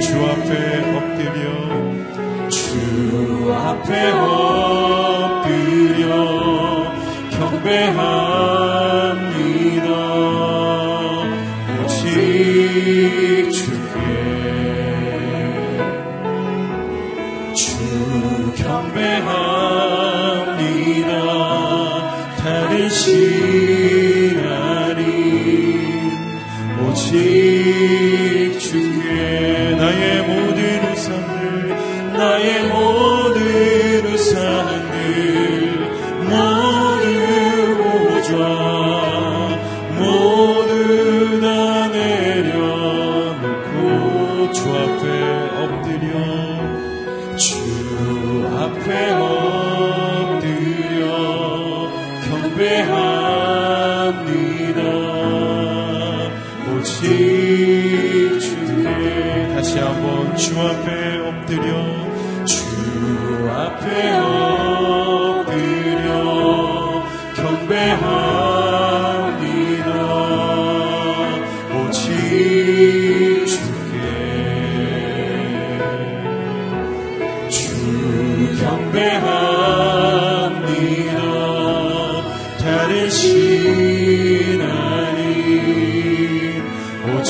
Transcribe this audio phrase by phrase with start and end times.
[0.00, 0.90] 주앞에
[4.10, 4.27] 엎드려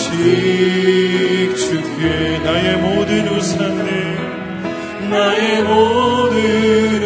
[0.09, 6.98] 오직 주께 나의 모든 우산을 나의 모든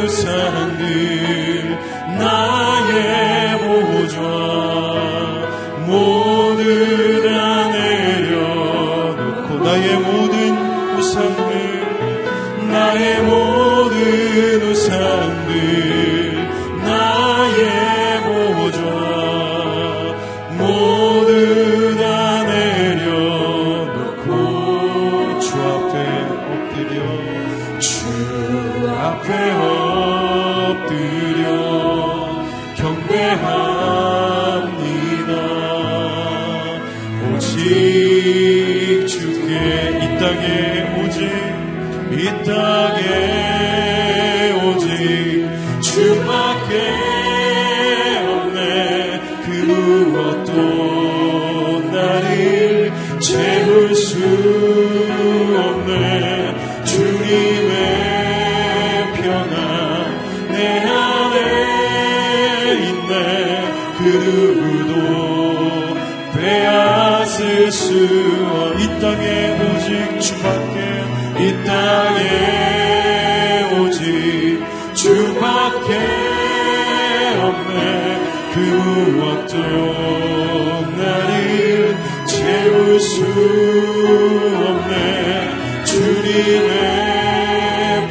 [85.84, 86.72] 주님의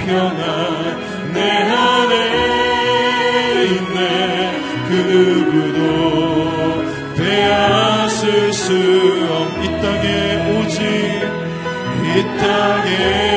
[0.06, 2.13] 평안 내 안에
[3.66, 4.01] 있네.
[4.88, 5.80] 그 누구도
[7.18, 8.74] 빼앗을 수
[9.30, 10.07] 없이 이 땅에
[10.51, 10.78] 오지
[12.04, 12.07] 이
[12.39, 13.31] 땅에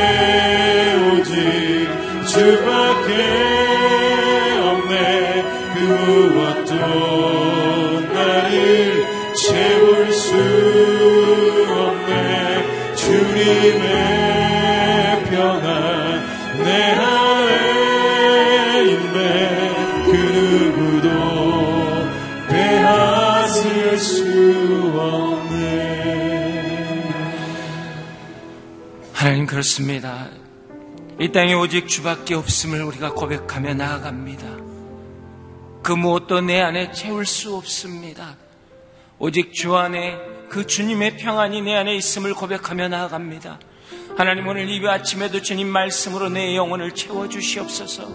[29.64, 30.28] 그렇습니다.
[31.19, 34.58] 이 땅에 오직 주밖에 없음을 우리가 고백하며 나아갑니다.
[35.82, 38.37] 그 무엇도 내 안에 채울 수 없습니다.
[39.19, 40.19] 오직 주 안에
[40.50, 43.58] 그 주님의 평안이 내 안에 있음을 고백하며 나아갑니다.
[44.19, 48.06] 하나님 오늘 이 아침에도 주님 말씀으로 내 영혼을 채워주시옵소서.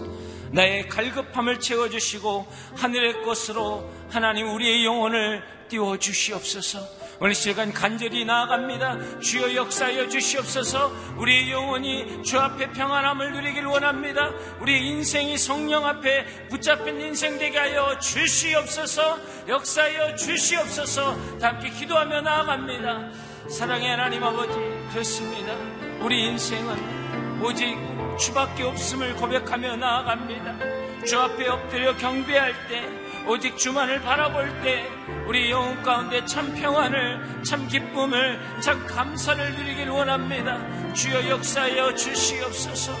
[0.52, 6.99] 나의 갈급함을 채워주시고 하늘의 것으로 하나님 우리의 영혼을 띄워주시옵소서.
[7.22, 9.20] 오늘 시간 간절히 나아갑니다.
[9.20, 14.30] 주여 역사하여 주시옵소서 우리의 영혼이 주 앞에 평안함을 누리길 원합니다.
[14.58, 19.18] 우리 인생이 성령 앞에 붙잡힌 인생 되게 하여 주시옵소서
[19.48, 23.10] 역사하여 주시옵소서 다 함께 기도하며 나아갑니다.
[23.50, 24.54] 사랑의 하나님 아버지
[24.90, 25.54] 그렇습니다.
[26.00, 27.76] 우리 인생은 오직
[28.18, 31.04] 주밖에 없음을 고백하며 나아갑니다.
[31.04, 34.88] 주 앞에 엎드려 경배할 때 오직 주만을 바라볼 때
[35.26, 40.92] 우리 영혼 가운데 참 평안을 참 기쁨을 참 감사를 누리길 원합니다.
[40.92, 42.92] 주여 역사하여 주시옵소서.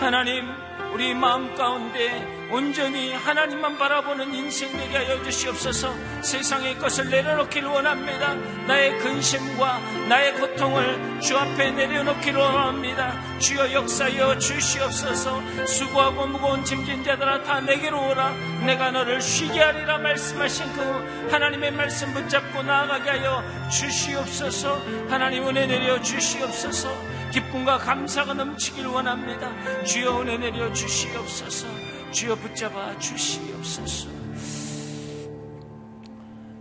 [0.00, 0.46] 하나님
[0.94, 5.92] 우리 마음 가운데 온전히 하나님만 바라보는 인생 되게 하여 주시옵소서.
[6.22, 8.34] 세상의 것을 내려놓기를 원합니다.
[8.68, 13.20] 나의 근심과 나의 고통을 주 앞에 내려놓기를 원합니다.
[13.40, 15.66] 주여 역사여 주시옵소서.
[15.66, 18.30] 수고하고 무거운 짐진 자들아 다 내게로 오라.
[18.64, 24.80] 내가 너를 쉬게 하리라 말씀하신 그 하나님의 말씀 붙잡고 나아가게 하여 주시옵소서.
[25.08, 29.82] 하나님 은혜 내려 주시옵소서 기쁨과 감사가 넘치길 원합니다.
[29.82, 31.66] 주여 은혜 내려 주시옵소서.
[32.12, 34.08] 주여 붙잡아 주시옵소서.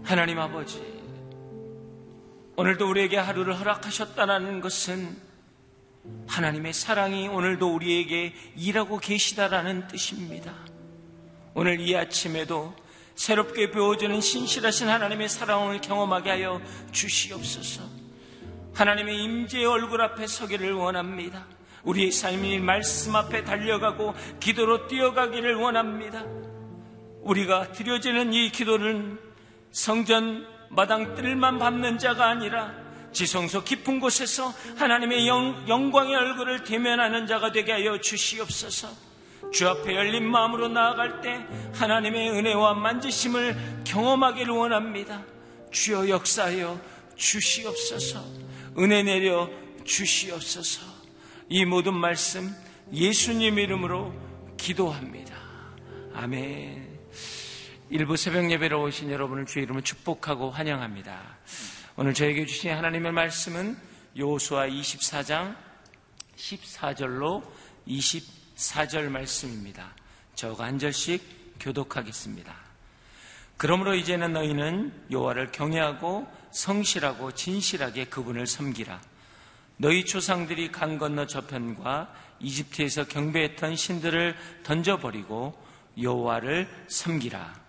[0.03, 0.81] 하나님 아버지,
[2.55, 5.15] 오늘도 우리에게 하루를 허락하셨다는 것은
[6.27, 10.55] 하나님의 사랑이 오늘도 우리에게 일하고 계시다라는 뜻입니다.
[11.53, 12.73] 오늘 이 아침에도
[13.13, 16.59] 새롭게 배워주는 신실하신 하나님의 사랑을 경험하게 하여
[16.91, 18.02] 주시옵소서.
[18.73, 21.45] 하나님의 임재의 얼굴 앞에 서기를 원합니다.
[21.83, 26.23] 우리의 삶이 말씀 앞에 달려가고 기도로 뛰어가기를 원합니다.
[27.21, 29.19] 우리가 드려지는 이 기도는
[29.71, 32.73] 성전 마당 뜰만 밟는 자가 아니라
[33.11, 38.89] 지성소 깊은 곳에서 하나님의 영, 영광의 얼굴을 대면하는 자가 되게 하여 주시옵소서.
[39.51, 41.45] 주 앞에 열린 마음으로 나아갈 때
[41.75, 45.23] 하나님의 은혜와 만지심을 경험하기를 원합니다.
[45.71, 46.79] 주여 역사하여
[47.15, 48.23] 주시옵소서.
[48.77, 49.49] 은혜 내려
[49.83, 50.81] 주시옵소서.
[51.49, 52.53] 이 모든 말씀
[52.91, 54.13] 예수님 이름으로
[54.57, 55.35] 기도합니다.
[56.13, 56.99] 아멘.
[57.89, 61.37] 일부 새벽 예배로 오신 여러분을 주의 이름으로 축복하고 환영합니다.
[61.95, 63.77] 오늘 저에게 주신 하나님의 말씀은
[64.17, 65.55] 요수아 24장
[66.35, 67.43] 14절로
[67.87, 69.93] 24절 말씀입니다.
[70.35, 71.21] 저가 한 절씩
[71.59, 72.53] 교독하겠습니다.
[73.57, 79.01] 그러므로 이제는 너희는 여호와를 경외하고 성실하고 진실하게 그분을 섬기라.
[79.77, 85.57] 너희 조상들이 강 건너 저편과 이집트에서 경배했던 신들을 던져버리고
[86.01, 87.63] 여호와를 섬기라.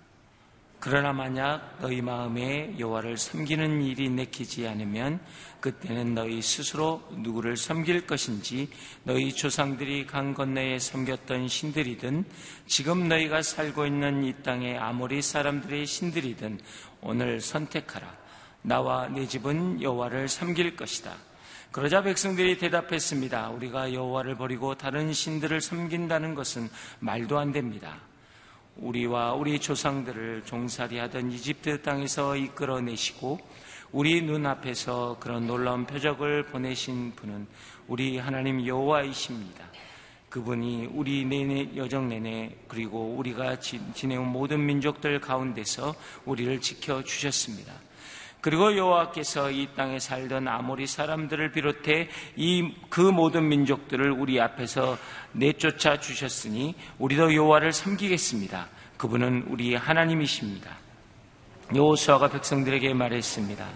[0.80, 5.18] 그러나 만약 너희 마음에 여호와를 섬기는 일이 내키지 않으면
[5.60, 8.68] 그때는 너희 스스로 누구를 섬길 것인지
[9.02, 12.26] 너희 조상들이 강 건너에 섬겼던 신들이든
[12.66, 16.60] 지금 너희가 살고 있는 이 땅의 아모리 사람들의 신들이든
[17.00, 18.23] 오늘 선택하라.
[18.66, 21.12] 나와 내 집은 여호와를 섬길 것이다.
[21.70, 23.50] 그러자 백성들이 대답했습니다.
[23.50, 27.98] 우리가 여호와를 버리고 다른 신들을 섬긴다는 것은 말도 안 됩니다.
[28.76, 33.38] 우리와 우리 조상들을 종살이하던 이집트 땅에서 이끌어내시고
[33.92, 37.46] 우리 눈앞에서 그런 놀라운 표적을 보내신 분은
[37.86, 39.62] 우리 하나님 여호와이십니다.
[40.30, 45.94] 그분이 우리 내내 여정 내내 그리고 우리가 지내온 모든 민족들 가운데서
[46.24, 47.83] 우리를 지켜 주셨습니다.
[48.44, 54.98] 그리고 여호와께서 이 땅에 살던 아모리 사람들을 비롯해 이 그 모든 민족들을 우리 앞에서
[55.32, 58.68] 내쫓아 주셨으니 우리도 여호와를 섬기겠습니다.
[58.98, 60.76] 그분은 우리 하나님이십니다.
[61.74, 63.66] 여호수아가 백성들에게 말했습니다.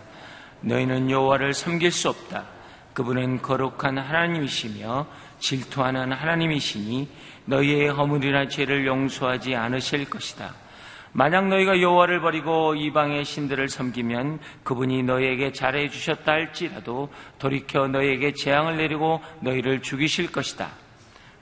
[0.61, 2.45] 너희는 여호와를 섬길 수 없다.
[2.93, 5.07] 그분은 거룩한 하나님이시며
[5.39, 7.09] 질투하는 하나님이시니
[7.47, 10.68] 너희의 허물이나 죄를 용서하지 않으실 것이다.
[11.12, 18.77] 만약 너희가 여호와를 버리고 이방의 신들을 섬기면 그분이 너희에게 잘해 주셨다 할지라도 돌이켜 너희에게 재앙을
[18.77, 20.69] 내리고 너희를 죽이실 것이다.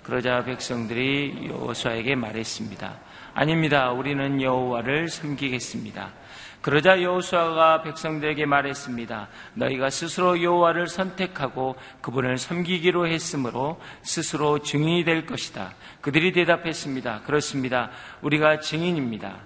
[0.03, 3.01] 그러자 백성들이 여호수아에게 말했습니다.
[3.35, 3.91] 아닙니다.
[3.91, 6.13] 우리는 여호와를 섬기겠습니다.
[6.63, 9.29] 그러자 여호수아가 백성들에게 말했습니다.
[9.55, 15.75] 너희가 스스로 여호와를 선택하고 그분을 섬기기로 했으므로 스스로 증인이 될 것이다.
[16.01, 17.23] 그들이 대답했습니다.
[17.23, 17.91] 그렇습니다.
[18.23, 19.37] 우리가 증인입니다.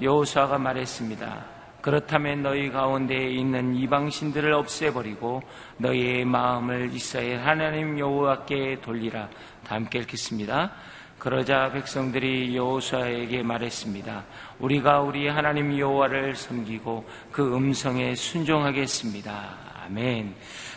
[0.00, 1.60] 여호수아가 말했습니다.
[1.80, 5.42] 그렇다면 너희 가운데에 있는 이방신들을 없애버리고
[5.78, 9.28] 너희의 마음을 이스라엘 하나님 여호와께 돌리라.
[9.66, 10.72] 다 함께 읽겠습니다.
[11.18, 14.24] 그러자 백성들이 여호수아에게 말했습니다.
[14.58, 19.56] 우리가 우리 하나님 여호와를 섬기고 그 음성에 순종하겠습니다.
[19.84, 20.34] 아멘.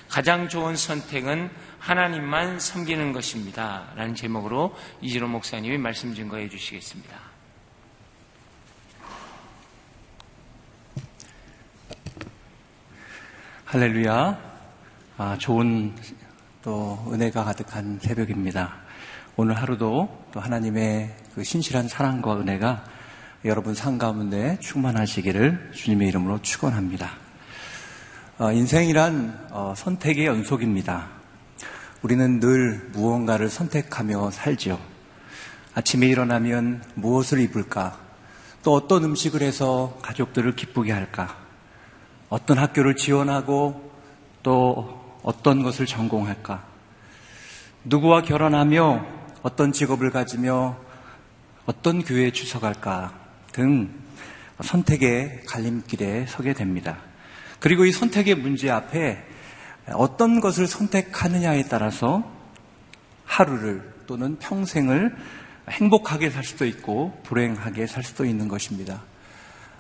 [0.10, 3.88] 가장 좋은 선택은 하나님만 섬기는 것입니다.
[3.96, 7.23] 라는 제목으로 이지로 목사님이 말씀 증거해 주시겠습니다.
[13.74, 14.38] 할렐루야.
[15.18, 15.96] 아, 좋은
[16.62, 18.76] 또 은혜가 가득한 새벽입니다.
[19.36, 22.84] 오늘 하루도 또 하나님의 그 신실한 사랑과 은혜가
[23.46, 27.14] 여러분 삶 가운데 충만하시기를 주님의 이름으로 축원합니다.
[28.38, 31.08] 어, 인생이란 어, 선택의 연속입니다.
[32.04, 34.80] 우리는 늘 무언가를 선택하며 살죠.
[35.74, 37.98] 아침에 일어나면 무엇을 입을까?
[38.62, 41.43] 또 어떤 음식을 해서 가족들을 기쁘게 할까?
[42.34, 43.92] 어떤 학교를 지원하고
[44.42, 46.64] 또 어떤 것을 전공할까?
[47.84, 49.06] 누구와 결혼하며
[49.44, 50.76] 어떤 직업을 가지며
[51.68, 53.14] 어떤 교회에 주석할까
[53.52, 53.94] 등
[54.60, 56.98] 선택의 갈림길에 서게 됩니다.
[57.60, 59.24] 그리고 이 선택의 문제 앞에
[59.94, 62.24] 어떤 것을 선택하느냐에 따라서
[63.26, 65.16] 하루를 또는 평생을
[65.70, 69.04] 행복하게 살 수도 있고 불행하게 살 수도 있는 것입니다.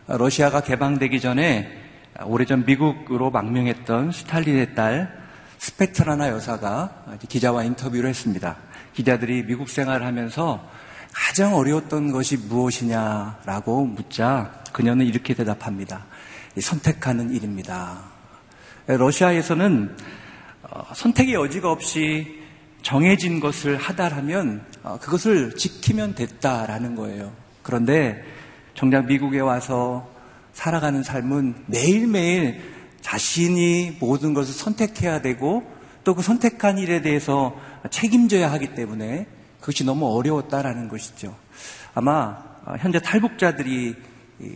[0.05, 1.82] 러시아가 개방되기 전에
[2.25, 5.23] 오래전 미국으로 망명했던 스탈린의 딸
[5.57, 8.57] 스페트라나 여사가 기자와 인터뷰를 했습니다.
[8.93, 10.67] 기자들이 미국 생활을 하면서
[11.13, 16.05] 가장 어려웠던 것이 무엇이냐라고 묻자 그녀는 이렇게 대답합니다.
[16.59, 17.99] 선택하는 일입니다.
[18.87, 19.95] 러시아에서는
[20.63, 22.41] 어, 선택의 여지가 없이
[22.81, 27.31] 정해진 것을 하다라면 어, 그것을 지키면 됐다라는 거예요.
[27.61, 28.23] 그런데
[28.75, 30.12] 정작 미국에 와서
[30.53, 32.61] 살아가는 삶은 매일매일
[33.01, 35.63] 자신이 모든 것을 선택해야 되고
[36.03, 37.57] 또 그 선택한 일에 대해서
[37.89, 39.25] 책임져야 하기 때문에
[39.59, 41.35] 그것이 너무 어려웠다라는 것이죠.
[41.93, 43.95] 아마 어, 현재 탈북자들이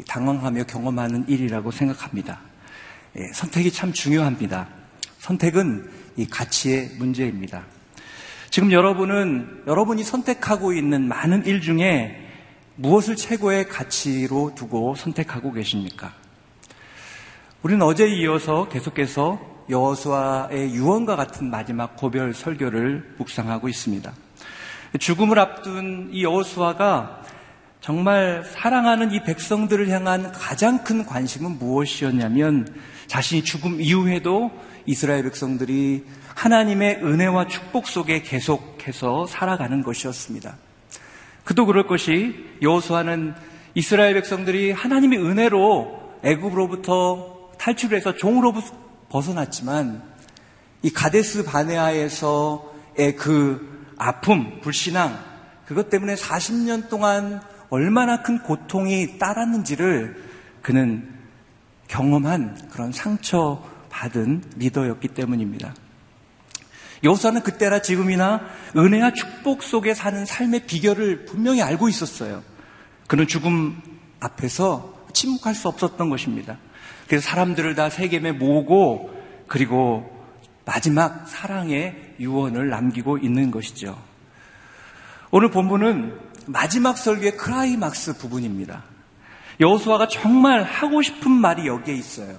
[0.07, 2.39] 당황하며 경험하는 일이라고 생각합니다.
[3.17, 4.67] 예, 선택이 참 중요합니다.
[5.19, 7.63] 선택은 이 가치의 문제입니다.
[8.49, 12.26] 지금 여러분은 여러분이 선택하고 있는 많은 일 중에
[12.79, 16.13] 무엇을 최고의 가치로 두고 선택하고 계십니까?
[17.63, 24.13] 우리는 어제 이어서 계속해서 여호수아의 유언과 같은 마지막 고별 설교를 묵상하고 있습니다.
[24.99, 27.23] 죽음을 앞둔 이 여호수아가
[27.81, 32.67] 정말 사랑하는 이 백성들을 향한 가장 큰 관심은 무엇이었냐면
[33.07, 34.51] 자신이 죽음 이후에도
[34.85, 36.05] 이스라엘 백성들이
[36.35, 40.66] 하나님의 은혜와 축복 속에 계속해서 살아가는 것이었습니다.
[41.47, 43.33] 그도 그럴 것이 여호수아는
[43.73, 48.53] 이스라엘 백성들이 하나님의 은혜로 애굽으로부터 탈출해서 종으로
[49.07, 50.03] 벗어났지만
[50.81, 55.17] 이 가데스 바네아에서의 그 아픔, 불신앙
[55.65, 60.21] 그것 때문에 40년 동안 얼마나 큰 고통이 따랐는지를
[60.61, 61.09] 그는
[61.87, 65.73] 경험한 그런 상처 받은 리더였기 때문입니다.
[67.03, 68.41] 여호수아는 그때나 지금이나
[68.75, 72.43] 은혜와 축복 속에 사는 삶의 비결을 분명히 알고 있었어요.
[73.07, 73.81] 그는 죽음
[74.19, 76.57] 앞에서 침묵할 수 없었던 것입니다.
[77.07, 79.15] 그래서 사람들을 다 세겜에 모으고
[79.47, 80.13] 그리고
[80.65, 83.97] 마지막 사랑의 유언을 남기고 있는 것이죠.
[85.31, 88.83] 오늘 본문은 마지막 설교의 크라이막스 부분입니다.
[89.59, 92.37] 여호수아가 정말 하고 싶은 말이 여기에 있어요.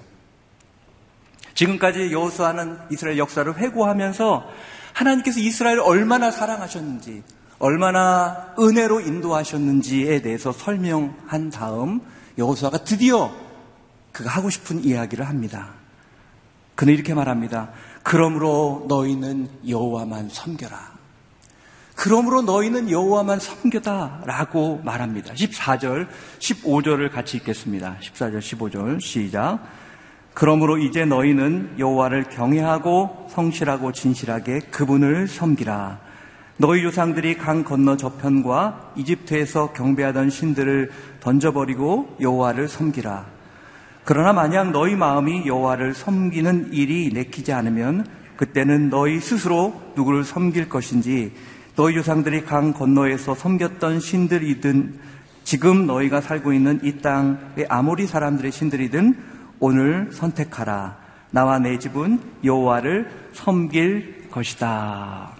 [1.59, 4.49] 지금까지 여호수아는 이스라엘 역사를 회고하면서
[4.93, 7.21] 하나님께서 이스라엘을 얼마나 사랑하셨는지,
[7.57, 11.99] 얼마나 은혜로 인도하셨는지에 대해서 설명한 다음
[12.37, 13.29] 여호수아가 드디어
[14.13, 15.71] 그가 하고 싶은 이야기를 합니다.
[16.75, 17.71] 그는 이렇게 말합니다.
[18.03, 20.97] 그러므로 너희는 여호와만 섬겨라.
[21.95, 25.33] 그러므로 너희는 여호와만 섬겨다라고 말합니다.
[25.33, 26.07] 14절,
[26.39, 27.97] 15절을 같이 읽겠습니다.
[28.01, 29.59] 14절, 15절 시작.
[30.39, 35.99] 그러므로 이제 너희는 여호와를 경외하고 성실하고 진실하게 그분을 섬기라.
[36.55, 43.25] 너희 조상들이 강 건너 저편과 이집트에서 경배하던 신들을 던져버리고 여호와를 섬기라.
[44.05, 51.33] 그러나 만약 너희 마음이 여호와를 섬기는 일이 내키지 않으면 그때는 너희 스스로 누구를 섬길 것인지
[51.75, 54.99] 너희 조상들이 강 건너에서 섬겼던 신들이든
[55.43, 59.28] 지금 너희가 살고 있는 이 땅의 아모리 사람들의 신들이든
[59.59, 60.97] 오늘 선택하라.
[61.31, 65.35] 나와 내 집은 여호와를 섬길 것이다.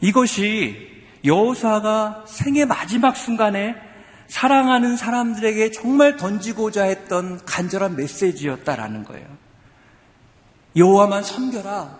[0.00, 3.74] 이것이 여호사가 생의 마지막 순간에
[4.28, 9.26] 사랑하는 사람들에게 정말 던지고자 했던 간절한 메시지였다라는 거예요.
[10.76, 11.98] 여호와만 섬겨라.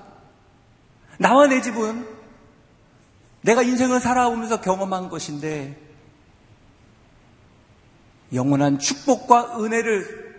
[1.19, 2.07] 나와 내 집은
[3.43, 5.84] 내가 인생을 살아오면서 경험한 것인데
[8.33, 10.35] 영원한 축복과 은혜를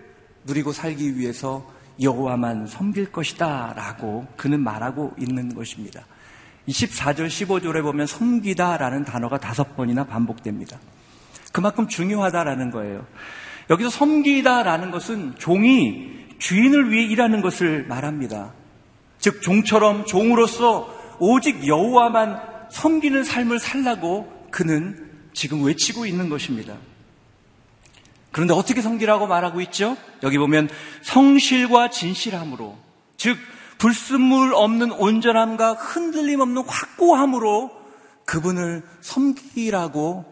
[0.45, 1.69] 누리고 살기 위해서
[2.01, 6.05] 여호와만 섬길 것이다 라고 그는 말하고 있는 것입니다.
[6.67, 10.79] 24절 15절에 보면 섬기다 라는 단어가 다섯 번이나 반복됩니다.
[11.51, 13.05] 그만큼 중요하다라는 거예요.
[13.69, 18.53] 여기서 섬기다라는 것은 종이 주인을 위해 일하는 것을 말합니다.
[19.19, 26.75] 즉 종처럼 종으로서 오직 여호와만 섬기는 삶을 살라고 그는 지금 외치고 있는 것입니다.
[28.35, 29.95] 그런데 어떻게 섬기라고 말하고 있죠?
[30.21, 30.67] 여기 보면
[31.03, 32.77] 성실과 진실함으로
[33.15, 33.37] 즉
[33.77, 37.71] 불순물 없는 온전함과 흔들림 없는 확고함으로
[38.25, 40.25] 그분을 섬기라고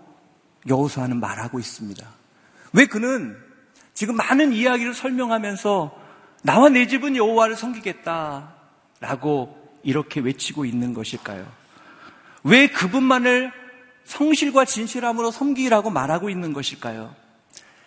[0.68, 2.06] 여호수아는 말하고 있습니다.
[2.74, 3.38] 왜 그는
[3.94, 5.98] 지금 많은 이야기를 설명하면서
[6.42, 8.50] 나와 내 집은 여호와를 섬기겠다라고
[9.82, 11.50] 이렇게 외치고 있는 것일까요?
[12.44, 13.54] 왜 그분만을
[14.04, 17.23] 성실과 진실함으로 섬기라고 말하고 있는 것일까요?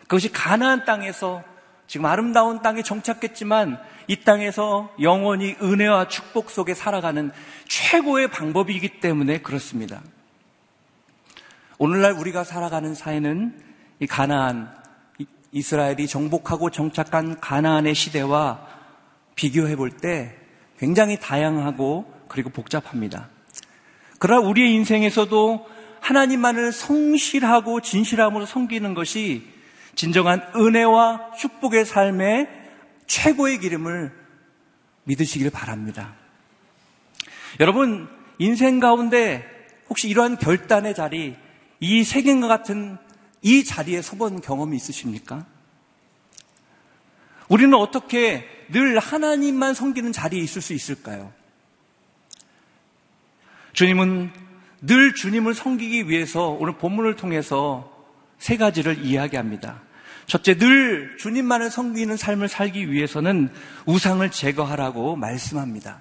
[0.07, 1.43] 그것이 가나안 땅에서
[1.87, 7.31] 지금 아름다운 땅에 정착했지만 이 땅에서 영원히 은혜와 축복 속에 살아가는
[7.69, 10.01] 최고의 방법이기 때문에 그렇습니다.
[11.79, 13.61] 오늘날 우리가 살아가는 사회는
[14.01, 14.75] 이 가나안,
[15.53, 18.67] 이스라엘이 정복하고 정착한 가나안의 시대와
[19.35, 20.37] 비교해 볼 때
[20.79, 23.29] 굉장히 다양하고 그리고 복잡합니다.
[24.19, 25.67] 그러나 우리의 인생에서도
[26.01, 29.56] 하나님만을 성실하고 진실함으로 섬기는 것이
[29.97, 32.49] 진정한 은혜와 축복의 삶의
[33.07, 34.13] 최고의 기름을
[35.05, 36.15] 믿으시길 바랍니다.
[37.61, 39.45] 여러분, 인생 가운데
[39.89, 41.37] 혹시 이러한 결단의 자리,
[41.81, 42.99] 이 세계과 같은
[43.41, 45.47] 이 자리에 서본 경험이 있으십니까?
[47.49, 51.33] 우리는 어떻게 늘 하나님만 섬기는 자리에 있을 수 있을까요?
[53.73, 54.31] 주님은
[54.83, 57.93] 늘 주님을 섬기기 위해서 오늘 본문을 통해서
[58.39, 59.86] 세 가지를 이야기합니다.
[60.27, 63.49] 첫째, 늘 주님만을 섬기는 삶을 살기 위해서는
[63.87, 66.01] 우상을 제거하라고 말씀합니다.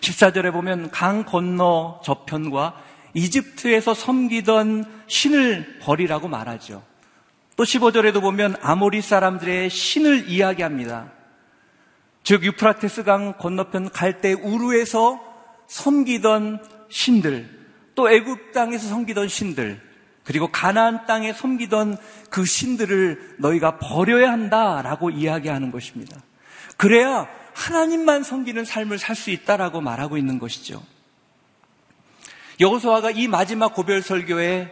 [0.00, 2.80] 14절에 보면 강 건너 저편과
[3.14, 6.84] 이집트에서 섬기던 신을 버리라고 말하죠.
[7.56, 11.10] 또 15절에도 보면 아모리 사람들의 신을 이야기합니다.
[12.22, 15.20] 즉 유프라테스 강 건너편 갈대 우르에서
[15.66, 17.48] 섬기던 신들,
[17.94, 19.80] 또 애굽 땅에서 섬기던 신들,
[20.26, 21.96] 그리고 가나안 땅에 섬기던
[22.30, 26.20] 그 신들을 너희가 버려야 한다라고 이야기하는 것입니다.
[26.76, 30.82] 그래야 하나님만 섬기는 삶을 살 수 있다라고 말하고 있는 것이죠.
[32.60, 34.70] 여호수아가 이 마지막 고별 설교에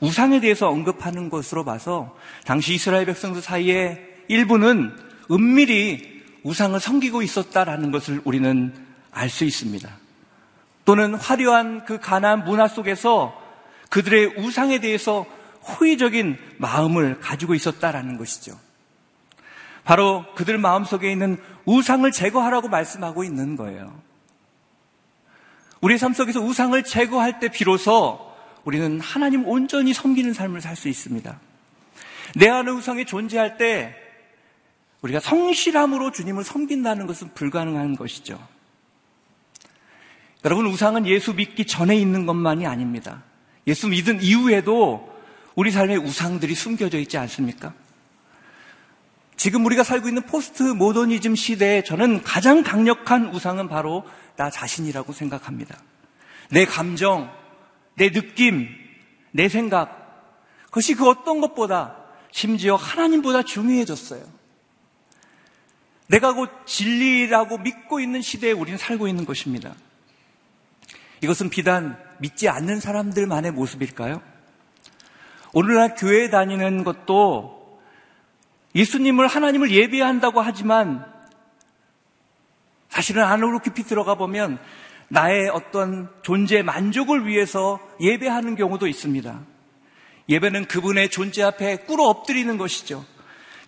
[0.00, 4.94] 우상에 대해서 언급하는 것으로 봐서 당시 이스라엘 백성들 사이에 일부는
[5.30, 8.72] 은밀히 우상을 섬기고 있었다라는 것을 우리는
[9.12, 9.88] 알 수 있습니다.
[10.84, 13.40] 또는 화려한 그 가난 문화 속에서
[13.90, 15.26] 그들의 우상에 대해서
[15.62, 18.58] 호의적인 마음을 가지고 있었다라는 것이죠.
[19.84, 24.00] 바로 그들 마음속에 있는 우상을 제거하라고 말씀하고 있는 거예요.
[25.80, 28.30] 우리의 삶 속에서 우상을 제거할 때 비로소
[28.64, 31.40] 우리는 하나님 온전히 섬기는 삶을 살 수 있습니다.
[32.36, 33.94] 내 안의 우상이 존재할 때
[35.02, 38.38] 우리가 성실함으로 주님을 섬긴다는 것은 불가능한 것이죠.
[40.44, 43.22] 여러분, 우상은 예수 믿기 전에 있는 것만이 아닙니다.
[43.66, 45.10] 예수 믿은 이후에도
[45.54, 47.74] 우리 삶에 우상들이 숨겨져 있지 않습니까?
[49.36, 54.04] 지금 우리가 살고 있는 포스트 모더니즘 시대에 저는 가장 강력한 우상은 바로
[54.36, 55.78] 나 자신이라고 생각합니다.
[56.50, 57.32] 내 감정,
[57.94, 58.68] 내 느낌,
[59.32, 60.00] 내 생각,
[60.66, 61.96] 그것이 그 어떤 것보다
[62.32, 64.22] 심지어 하나님보다 중요해졌어요.
[66.08, 69.74] 내가 곧 진리라고 믿고 있는 시대에 우리는 살고 있는 것입니다.
[71.22, 74.22] 이것은 비단 믿지 않는 사람들만의 모습일까요?
[75.52, 77.80] 오늘날 교회 다니는 것도
[78.74, 81.04] 예수님을 하나님을 예배한다고 하지만
[82.88, 84.58] 사실은 안으로 깊이 들어가 보면
[85.08, 89.40] 나의 어떤 존재 만족을 위해서 예배하는 경우도 있습니다.
[90.28, 93.04] 예배는 그분의 존재 앞에 꿇어 엎드리는 것이죠.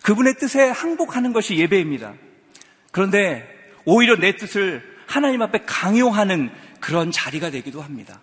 [0.03, 2.13] 그분의 뜻에 항복하는 것이 예배입니다.
[2.91, 3.45] 그런데
[3.85, 8.21] 오히려 내 뜻을 하나님 앞에 강요하는 그런 자리가 되기도 합니다.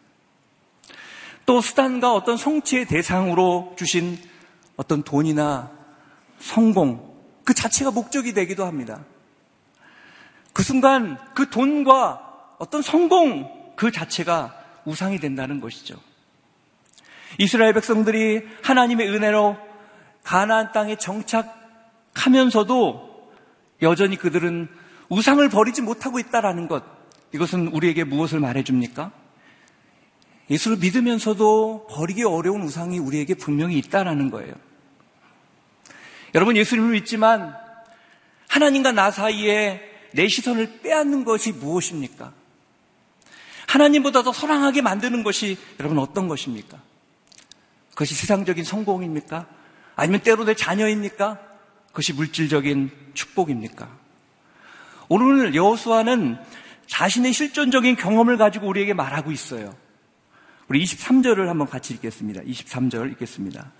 [1.51, 4.17] 또 수단과 어떤 성취의 대상으로 주신
[4.77, 5.73] 어떤 돈이나
[6.39, 9.05] 성공, 그 자체가 목적이 되기도 합니다.
[10.53, 15.97] 그 순간 그 돈과 어떤 성공 그 자체가 우상이 된다는 것이죠.
[17.39, 19.57] 이스라엘 백성들이 하나님의 은혜로
[20.23, 20.95] 가나안 땅에
[22.15, 22.31] 정착하면서도
[23.83, 24.69] 여전히 그들은
[25.09, 26.85] 우상을 버리지 못하고 있다라는 것.
[27.35, 29.11] 이것은 우리에게 무엇을 말해줍니까?
[30.51, 34.53] 예수를 믿으면서도 버리기 어려운 우상이 우리에게 분명히 있다라는 거예요.
[36.35, 37.57] 여러분 예수님을 믿지만
[38.49, 39.81] 하나님과 나 사이에
[40.13, 42.33] 내 시선을 빼앗는 것이 무엇입니까?
[43.69, 46.79] 하나님보다 더 사랑하게 만드는 것이 여러분 어떤 것입니까?
[47.91, 49.47] 그것이 세상적인 성공입니까?
[49.95, 51.39] 아니면 때로 내 자녀입니까?
[51.89, 53.89] 그것이 물질적인 축복입니까?
[55.09, 56.39] 오늘 여호수아는
[56.87, 59.77] 자신의 실존적인 경험을 가지고 우리에게 말하고 있어요.
[60.71, 62.43] 우리 23절을 한번 같이 읽겠습니다.
[62.43, 63.73] 23절 읽겠습니다.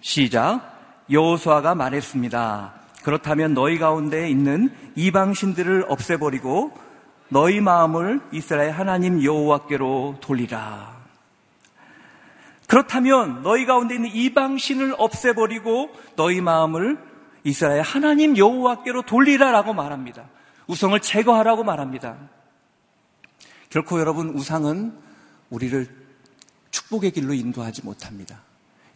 [0.00, 1.06] 시작.
[1.12, 2.74] 여호수아가 말했습니다.
[3.04, 6.76] 그렇다면 너희 가운데 있는 이방신들을 없애버리고
[7.28, 10.98] 너희 마음을 이스라엘 하나님 여호와께로 돌리라.
[12.66, 16.98] 그렇다면 너희 가운데 있는 이방신을 없애버리고 너희 마음을
[17.44, 20.28] 이스라엘 하나님 여호와께로 돌리라라고 말합니다.
[20.66, 22.16] 우상을 제거하라고 말합니다.
[23.70, 25.06] 결코 여러분 우상은
[25.50, 25.97] 우리를
[26.70, 28.40] 축복의 길로 인도하지 못합니다.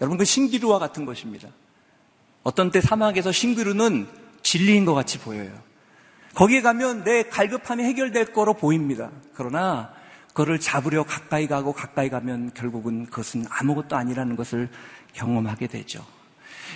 [0.00, 1.48] 여러분 그 신기루와 같은 것입니다.
[2.42, 4.08] 어떤 때 사막에서 신기루는
[4.42, 5.52] 진리인 것 같이 보여요.
[6.34, 9.10] 거기에 가면 내 갈급함이 해결될 거로 보입니다.
[9.34, 9.92] 그러나
[10.28, 14.70] 그거를 잡으려 가까이 가고 가까이 가면 결국은 그것은 아무것도 아니라는 것을
[15.12, 16.04] 경험하게 되죠.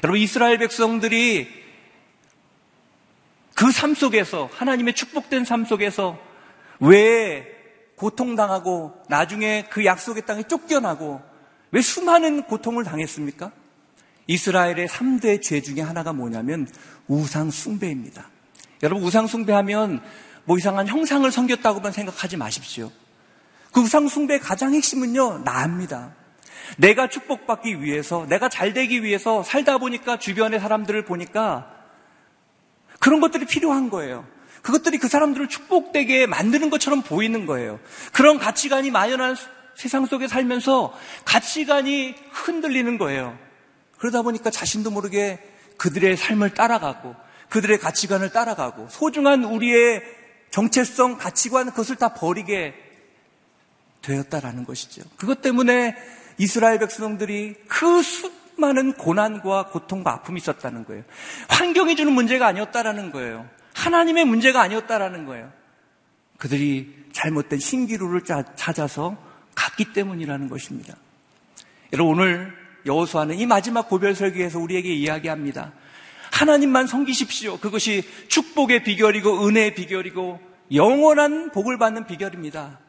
[0.05, 1.67] 여러분 이스라엘 백성들이
[3.57, 6.19] 그 삶 속에서 하나님의 축복된 삶 속에서
[6.79, 7.56] 왜
[7.97, 11.21] 고통당하고 나중에 그 약속의 땅에 쫓겨나고
[11.73, 13.51] 왜 수많은 고통을 당했습니까?
[14.27, 16.69] 이스라엘의 3대 죄 중에 하나가 뭐냐면
[17.09, 18.29] 우상 숭배입니다.
[18.83, 20.03] 여러분 우상 숭배하면
[20.45, 22.91] 뭐 이상한 형상을 섬겼다고만 생각하지 마십시오.
[23.73, 26.15] 그 우상 숭배의 가장 핵심은요 나입니다.
[26.79, 31.73] 내가 축복받기 위해서 내가 잘 되기 위해서 살다 보니까 주변의 사람들을 보니까
[32.99, 34.27] 그런 것들이 필요한 거예요.
[34.67, 37.79] 그것들이 그 사람들을 축복되게 만드는 것처럼 보이는 거예요.
[38.13, 39.37] 그런 가치관이 만연한
[39.77, 40.93] 세상 속에 살면서
[41.25, 43.39] 가치관이 흔들리는 거예요.
[43.99, 45.39] 그러다 보니까 자신도 모르게
[45.77, 47.15] 그들의 삶을 따라가고
[47.49, 50.03] 그들의 가치관을 따라가고 소중한 우리의
[50.51, 52.75] 정체성, 가치관 그것을 다 버리게
[54.03, 55.03] 되었다라는 것이죠.
[55.17, 55.95] 그것 때문에
[56.39, 61.05] 이스라엘 백성들이 그 수많은 고난과 고통과 아픔이 있었다는 거예요.
[61.51, 63.49] 환경이 주는 문제가 아니었다라는 거예요.
[63.77, 65.53] 하나님의 문제가 아니었다라는 거예요.
[66.39, 69.17] 그들이 잘못된 신기루를 찾아서
[69.55, 70.97] 갔기 때문이라는 것입니다.
[71.93, 72.53] 여러분 오늘
[72.87, 75.73] 여호수아는 이 마지막 고별 설교에서 우리에게 이야기합니다.
[76.33, 77.59] 하나님만 섬기십시오.
[77.59, 80.41] 그것이 축복의 비결이고 은혜의 비결이고
[80.73, 82.81] 영원한 복을 받는 비결입니다.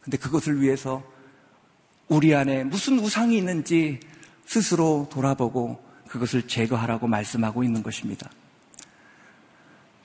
[0.00, 1.02] 근데 그것을 위해서
[2.08, 4.00] 우리 안에 무슨 우상이 있는지
[4.44, 8.30] 스스로 돌아보고 그것을 제거하라고 말씀하고 있는 것입니다.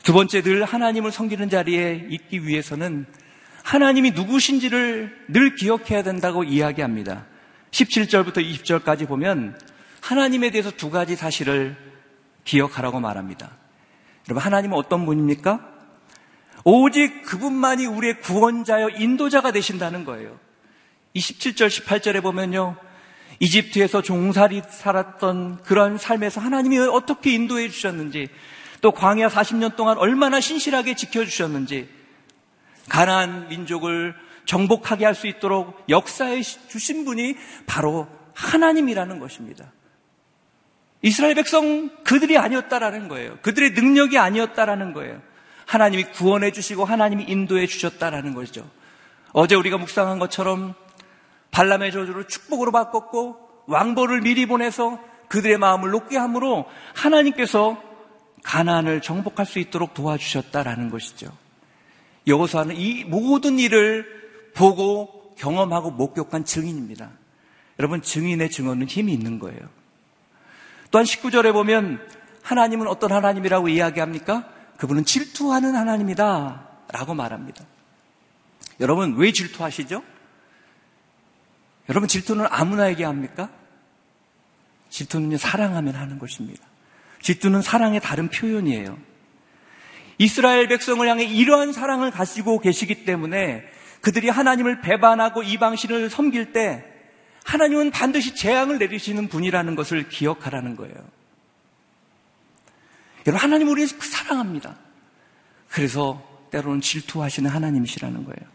[0.03, 3.05] 두 번째 늘 하나님을 섬기는 자리에 있기 위해서는
[3.63, 7.25] 하나님이 누구신지를 늘 기억해야 된다고 이야기합니다.
[7.71, 9.59] 17절부터 20절까지 보면
[10.01, 11.75] 하나님에 대해서 두 가지 사실을
[12.45, 13.51] 기억하라고 말합니다.
[14.27, 15.67] 여러분, 하나님은 어떤 분입니까?
[16.63, 20.39] 오직 그분만이 우리의 구원자여 인도자가 되신다는 거예요.
[21.15, 22.75] 27절, 18절에 보면요.
[23.39, 28.29] 이집트에서 종살이 살았던 그런 삶에서 하나님이 어떻게 인도해 주셨는지,
[28.81, 31.89] 또 광야 40년 동안 얼마나 신실하게 지켜주셨는지,
[32.87, 34.15] 가나안 민족을
[34.45, 37.35] 정복하게 할 수 있도록 역사에 주신 분이
[37.67, 39.71] 바로 하나님이라는 것입니다.
[41.01, 43.37] 이스라엘 백성 그들이 아니었다라는 거예요.
[43.41, 45.21] 그들의 능력이 아니었다라는 거예요.
[45.65, 48.69] 하나님이 구원해 주시고 하나님이 인도해 주셨다라는 것이죠.
[49.33, 50.73] 어제 우리가 묵상한 것처럼
[51.51, 56.65] 발람의 저주를 축복으로 바꿨고 왕보를 미리 보내서 그들의 마음을 높게 함으로
[56.95, 57.81] 하나님께서
[58.49, 61.31] 가난을 정복할 수 있도록 도와주셨다라는 것이죠.
[62.25, 67.11] 여호수아는 이 모든 일을 보고 경험하고 목격한 증인입니다.
[67.77, 69.59] 여러분 증인의 증언은 힘이 있는 거예요.
[70.89, 72.03] 또한 19절에 보면
[72.41, 74.49] 하나님은 어떤 하나님이라고 이야기합니까?
[74.77, 76.67] 그분은 질투하는 하나님이다.
[76.91, 77.63] 라고 말합니다.
[78.79, 80.01] 여러분, 왜 질투하시죠?
[81.89, 83.51] 여러분, 질투는 아무나에게 합니까?
[84.89, 86.68] 질투는 사랑하면 하는 것입니다.
[87.21, 88.97] 질투는 사랑의 다른 표현이에요.
[90.17, 93.63] 이스라엘 백성을 향해 이러한 사랑을 가지고 계시기 때문에
[94.01, 96.85] 그들이 하나님을 배반하고 이방신을 섬길 때
[97.45, 100.95] 하나님은 반드시 재앙을 내리시는 분이라는 것을 기억하라는 거예요.
[103.25, 104.75] 여러분, 하나님 우리를 사랑합니다.
[105.69, 108.49] 그래서 때로는 질투하시는 하나님이시라는 거예요.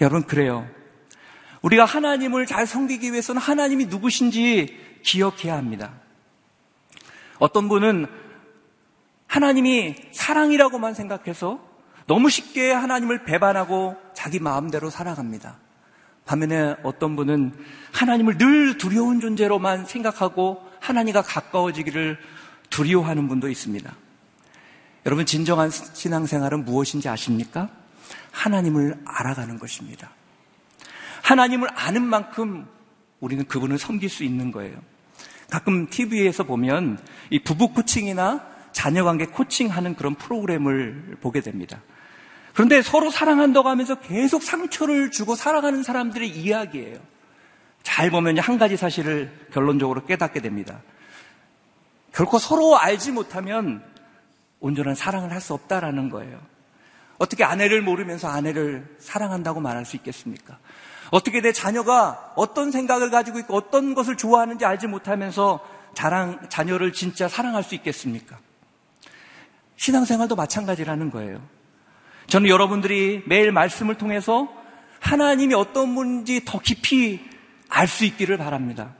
[0.00, 0.68] 여러분, 그래요.
[1.62, 5.94] 우리가 하나님을 잘 섬기기 위해서는 하나님이 누구신지 기억해야 합니다.
[7.38, 8.06] 어떤 분은
[9.26, 11.60] 하나님이 사랑이라고만 생각해서
[12.06, 15.58] 너무 쉽게 하나님을 배반하고 자기 마음대로 살아갑니다.
[16.24, 17.54] 반면에 어떤 분은
[17.92, 22.18] 하나님을 늘 두려운 존재로만 생각하고 하나님과 가까워지기를
[22.70, 23.94] 두려워하는 분도 있습니다.
[25.06, 27.68] 여러분, 진정한 신앙생활은 무엇인지 아십니까?
[28.32, 30.10] 하나님을 알아가는 것입니다.
[31.22, 32.66] 하나님을 아는 만큼
[33.20, 34.76] 우리는 그분을 섬길 수 있는 거예요.
[35.50, 36.98] 가끔 TV에서 보면
[37.30, 41.80] 이 부부 코칭이나 자녀 관계 코칭하는 그런 프로그램을 보게 됩니다.
[42.52, 46.98] 그런데 서로 사랑한다고 하면서 계속 상처를 주고 살아가는 사람들의 이야기예요.
[47.82, 50.80] 잘 보면 한 가지 사실을 결론적으로 깨닫게 됩니다.
[52.12, 53.82] 결코 서로 알지 못하면
[54.60, 56.40] 온전한 사랑을 할 수 없다라는 거예요.
[57.18, 60.58] 어떻게 아내를 모르면서 아내를 사랑한다고 말할 수 있겠습니까?
[61.10, 65.60] 어떻게 내 자녀가 어떤 생각을 가지고 있고 어떤 것을 좋아하는지 알지 못하면서
[65.94, 68.38] 자랑, 자녀를 진짜 사랑할 수 있겠습니까?
[69.76, 71.40] 신앙생활도 마찬가지라는 거예요.
[72.26, 74.48] 저는 여러분들이 매일 말씀을 통해서
[75.00, 77.20] 하나님이 어떤 분인지 더 깊이
[77.68, 78.94] 알 수 있기를 바랍니다.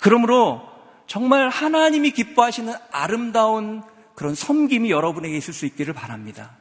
[0.00, 0.68] 그러므로
[1.06, 3.82] 정말 하나님이 기뻐하시는 아름다운
[4.14, 6.52] 그런 섬김이 여러분에게 있을 수 있기를 바랍니다.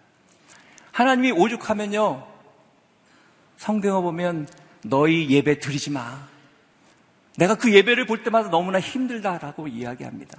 [0.91, 2.27] 하나님이 오죽하면요,
[3.65, 4.47] 성경을 보면
[4.83, 6.27] 너희 예배 드리지 마.
[7.35, 10.37] 내가 그 예배를 볼 때마다 너무나 힘들다라고 이야기합니다.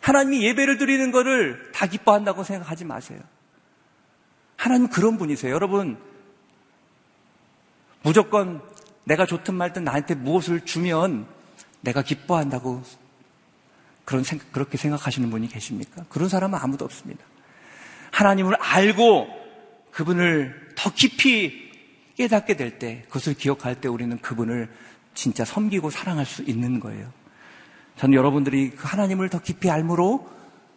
[0.00, 3.18] 하나님이 예배를 드리는 것을 다 기뻐한다고 생각하지 마세요.
[4.56, 5.52] 하나님 그런 분이세요.
[5.52, 5.98] 여러분,
[8.02, 8.62] 무조건
[9.02, 11.26] 내가 좋든 말든 나한테 무엇을 주면
[11.80, 12.80] 내가 기뻐한다고
[14.04, 16.04] 그런 생각, 그렇게 생각하시는 분이 계십니까?
[16.10, 17.24] 그런 사람은 아무도 없습니다.
[18.12, 19.26] 하나님을 알고
[19.90, 21.63] 그분을 더 깊이
[22.16, 24.68] 깨닫게 될 때, 그것을 기억할 때 우리는 그분을
[25.14, 27.10] 진짜 섬기고 사랑할 수 있는 거예요.
[27.96, 30.28] 저는 여러분들이 그 하나님을 더 깊이 알므로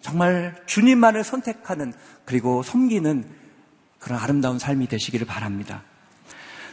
[0.01, 1.93] 정말 주님만을 선택하는
[2.25, 3.25] 그리고 섬기는
[3.99, 5.83] 그런 아름다운 삶이 되시기를 바랍니다.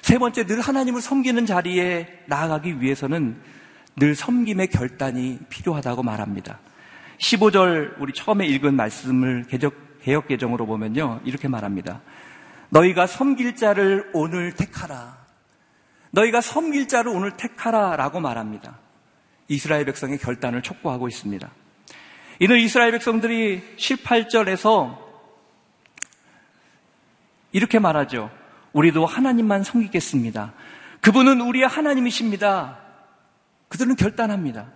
[0.02, 3.40] 세 번째, 늘 하나님을 섬기는 자리에 나아가기 위해서는
[3.96, 6.58] 늘 섬김의 결단이 필요하다고 말합니다.
[7.18, 11.20] 15절 우리 처음에 읽은 말씀을 개적, 개혁 개정으로 보면요.
[11.24, 12.02] 이렇게 말합니다.
[12.74, 15.16] 너희가 섬길 자를 오늘 택하라.
[16.10, 18.78] 너희가 섬길 자를 오늘 택하라 라고 말합니다.
[19.46, 21.48] 이스라엘 백성의 결단을 촉구하고 있습니다.
[22.40, 24.98] 이는 이스라엘 백성들이 18절에서
[27.52, 28.30] 이렇게 말하죠.
[28.72, 30.52] 우리도 하나님만 섬기겠습니다.
[31.00, 32.80] 그분은 우리의 하나님이십니다.
[33.68, 34.72] 그들은 결단합니다.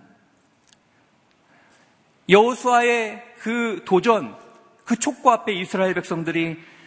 [2.29, 4.37] 여호수아의 그 도전,
[4.85, 6.78] 그 촉구 앞에 이스라엘 백성들이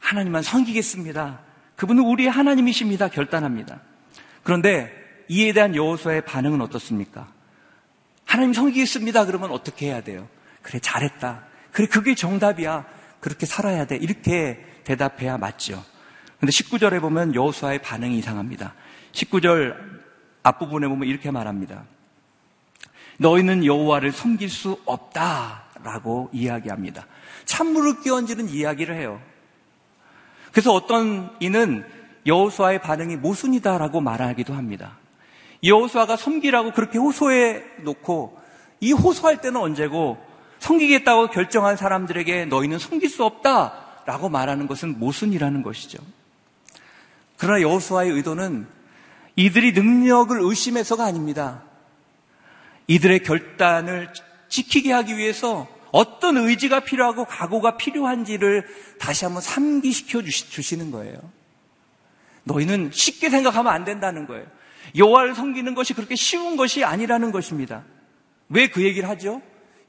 [0.00, 1.40] 하나님만 섬기겠습니다.
[1.76, 3.08] 그분은 우리의 하나님이십니다.
[3.08, 3.80] 결단합니다.
[4.42, 4.92] 그런데
[5.28, 7.28] 이에 대한 여호수아의 반응은 어떻습니까?
[8.24, 9.26] 하나님 섬기겠습니다.
[9.26, 10.28] 그러면 어떻게 해야 돼요?
[10.62, 11.44] 그래 잘했다.
[11.72, 12.84] 그래 그게 정답이야.
[13.20, 13.96] 그렇게 살아야 돼.
[13.96, 15.84] 이렇게 대답해야 맞죠.
[16.40, 18.74] 근데 19절에 보면 여호수아의 반응이 이상합니다.
[19.12, 19.76] 19절
[20.42, 21.84] 앞부분에 보면 이렇게 말합니다.
[23.18, 27.06] 너희는 여호와를 섬길 수 없다라고 이야기합니다.
[27.44, 29.20] 찬물을 끼얹는 이야기를 해요.
[30.52, 31.84] 그래서 어떤 이는
[32.26, 34.98] 여호수아의 반응이 모순이다라고 말하기도 합니다.
[35.64, 38.38] 여호수아가 섬기라고 그렇게 호소해 놓고
[38.80, 40.18] 이 호소할 때는 언제고
[40.60, 45.98] 섬기겠다고 결정한 사람들에게 너희는 섬길 수 없다라고 말하는 것은 모순이라는 것이죠.
[47.36, 48.66] 그러나 여호수아의 의도는
[49.36, 51.62] 이들이 능력을 의심해서가 아닙니다.
[52.88, 54.12] 이들의 결단을
[54.48, 58.66] 지키게 하기 위해서 어떤 의지가 필요하고 각오가 필요한지를
[58.98, 61.16] 다시 한번 상기시켜 주시는 거예요.
[62.44, 64.46] 너희는 쉽게 생각하면 안 된다는 거예요.
[64.96, 67.84] 여호와를 섬기는 것이 그렇게 쉬운 것이 아니라는 것입니다.
[68.48, 69.42] 왜 그 얘기를 하죠?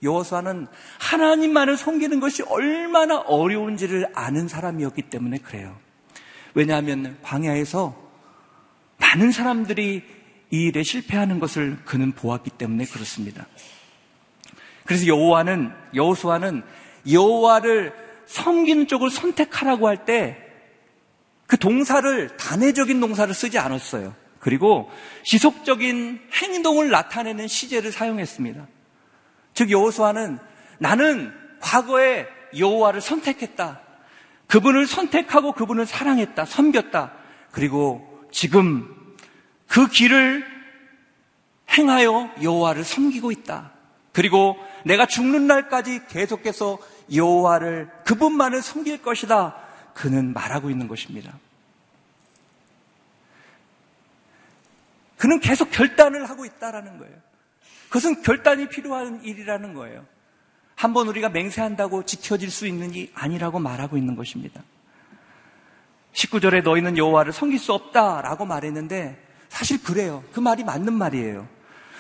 [0.03, 0.67] 여호수아는
[0.99, 5.77] 하나님만을 섬기는 것이 얼마나 어려운지를 아는 사람이었기 때문에 그래요.
[6.53, 7.95] 왜냐하면 광야에서
[8.97, 10.03] 많은 사람들이
[10.51, 13.45] 이 일에 실패하는 것을 그는 보았기 때문에 그렇습니다.
[14.89, 16.63] 그래서 여호와는 여호수아는
[17.11, 17.93] 여호와를
[18.25, 20.49] 섬기는 쪽을 선택하라고 할 때
[21.49, 24.13] 그 동사를 단회적인 동사를 쓰지 않았어요.
[24.39, 24.91] 그리고
[25.23, 28.67] 지속적인 행동을 나타내는 시제를 사용했습니다.
[29.55, 30.37] 즉 여호수아는
[30.77, 33.81] 나는 과거에 여호와를 선택했다.
[34.45, 36.45] 그분을 선택하고 그분을 사랑했다.
[36.45, 37.13] 섬겼다.
[37.51, 38.87] 그리고 지금
[39.67, 40.45] 그 길을
[41.75, 43.71] 행하여 여호와를 섬기고 있다.
[44.13, 46.79] 그리고 내가 죽는 날까지 계속해서
[47.13, 49.55] 여호와를 그분만을 섬길 것이다.
[49.93, 51.37] 그는 말하고 있는 것입니다.
[55.17, 57.15] 그는 계속 결단을 하고 있다라는 거예요.
[57.87, 60.05] 그것은 결단이 필요한 일이라는 거예요.
[60.75, 64.61] 한번 우리가 맹세한다고 지켜질 수 있는 이 아니라고 말하고 있는 것입니다.
[66.13, 70.23] 19절에 너희는 여호와를 섬길 수 없다라고 말했는데 사실 그래요.
[70.31, 71.47] 그 말이 맞는 말이에요.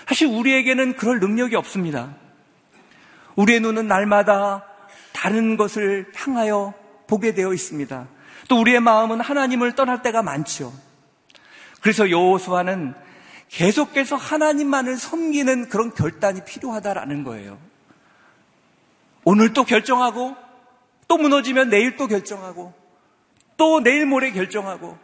[0.07, 2.15] 사실 우리에게는 그럴 능력이 없습니다.
[3.39, 4.65] 우리의 눈은 날마다
[5.13, 6.73] 다른 것을 향하여
[7.07, 8.07] 보게 되어 있습니다.
[8.49, 10.73] 또 우리의 마음은 하나님을 떠날 때가 많죠.
[11.81, 12.93] 그래서 여호수아는
[13.47, 17.57] 계속해서 하나님만을 섬기는 그런 결단이 필요하다라는 거예요.
[19.23, 20.35] 오늘 또 결정하고
[21.07, 22.73] 또 무너지면 내일 또 결정하고
[23.55, 24.97] 또 내일 모레 결정하고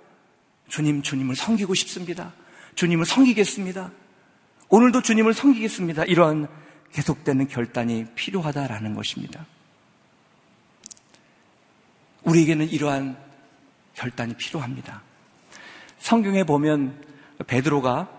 [0.67, 2.33] 주님 주님을 섬기고 싶습니다.
[2.75, 3.91] 주님을 섬기겠습니다.
[4.67, 6.03] 오늘도 주님을 섬기겠습니다.
[6.03, 6.64] 이러한
[6.95, 9.45] 계속되는 결단이 필요하다라는 것입니다.
[12.23, 13.17] 우리에게는 이러한
[13.93, 15.01] 결단이 필요합니다.
[15.99, 17.03] 성경에 보면
[17.47, 18.09] 베드로가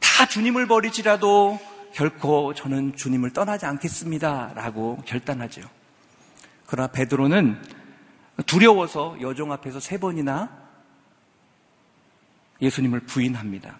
[0.00, 1.58] 다 주님을 버리지라도
[1.92, 5.62] 결코 저는 주님을 떠나지 않겠습니다라고 결단하죠.
[6.66, 7.60] 그러나 베드로는
[8.46, 10.48] 두려워서 여종 앞에서 세 번이나
[12.60, 13.78] 예수님을 부인합니다.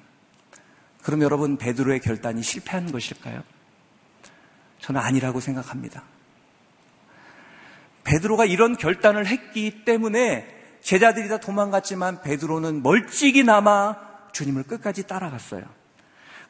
[1.05, 3.45] 그럼 여러분 베드로의 결단이 실패한 것일까요?
[4.83, 6.03] 저는 아니라고 생각합니다.
[8.05, 10.47] 베드로가 이런 결단을 했기 때문에
[10.81, 13.97] 제자들이 다 도망갔지만 베드로는 멀찍이 남아
[14.33, 15.63] 주님을 끝까지 따라갔어요.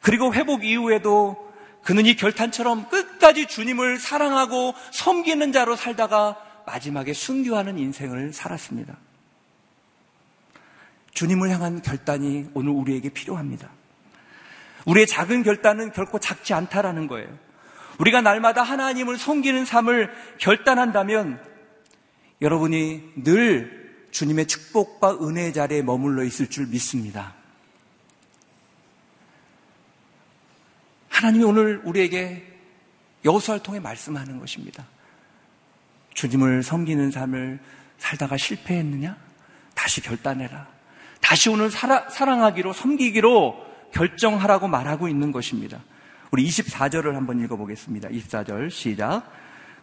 [0.01, 8.33] 그리고 회복 이후에도 그는 이 결단처럼 끝까지 주님을 사랑하고 섬기는 자로 살다가 마지막에 순교하는 인생을
[8.33, 8.97] 살았습니다.
[11.13, 13.69] 주님을 향한 결단이 오늘 우리에게 필요합니다.
[14.87, 17.52] 우리의 작은 결단은 결코 작지 않다라는 거예요.
[17.99, 21.39] 우리가 날마다 하나님을 섬기는 삶을 결단한다면
[22.41, 27.33] 여러분이 늘 주님의 축복과 은혜의 자리에 머물러 있을 줄 믿습니다.
[31.09, 32.43] 하나님이 오늘 우리에게
[33.23, 34.85] 여호수아를 통해 말씀하는 것입니다.
[36.13, 37.59] 주님을 섬기는 삶을
[37.97, 39.15] 살다가 실패했느냐?
[39.73, 40.67] 다시 결단해라.
[41.21, 45.79] 다시 오늘 사랑, 사랑하기로 섬기기로 결정하라고 말하고 있는 것입니다.
[46.33, 48.09] 우리 24절을 한번 읽어보겠습니다.
[48.09, 49.21] 24절 시작.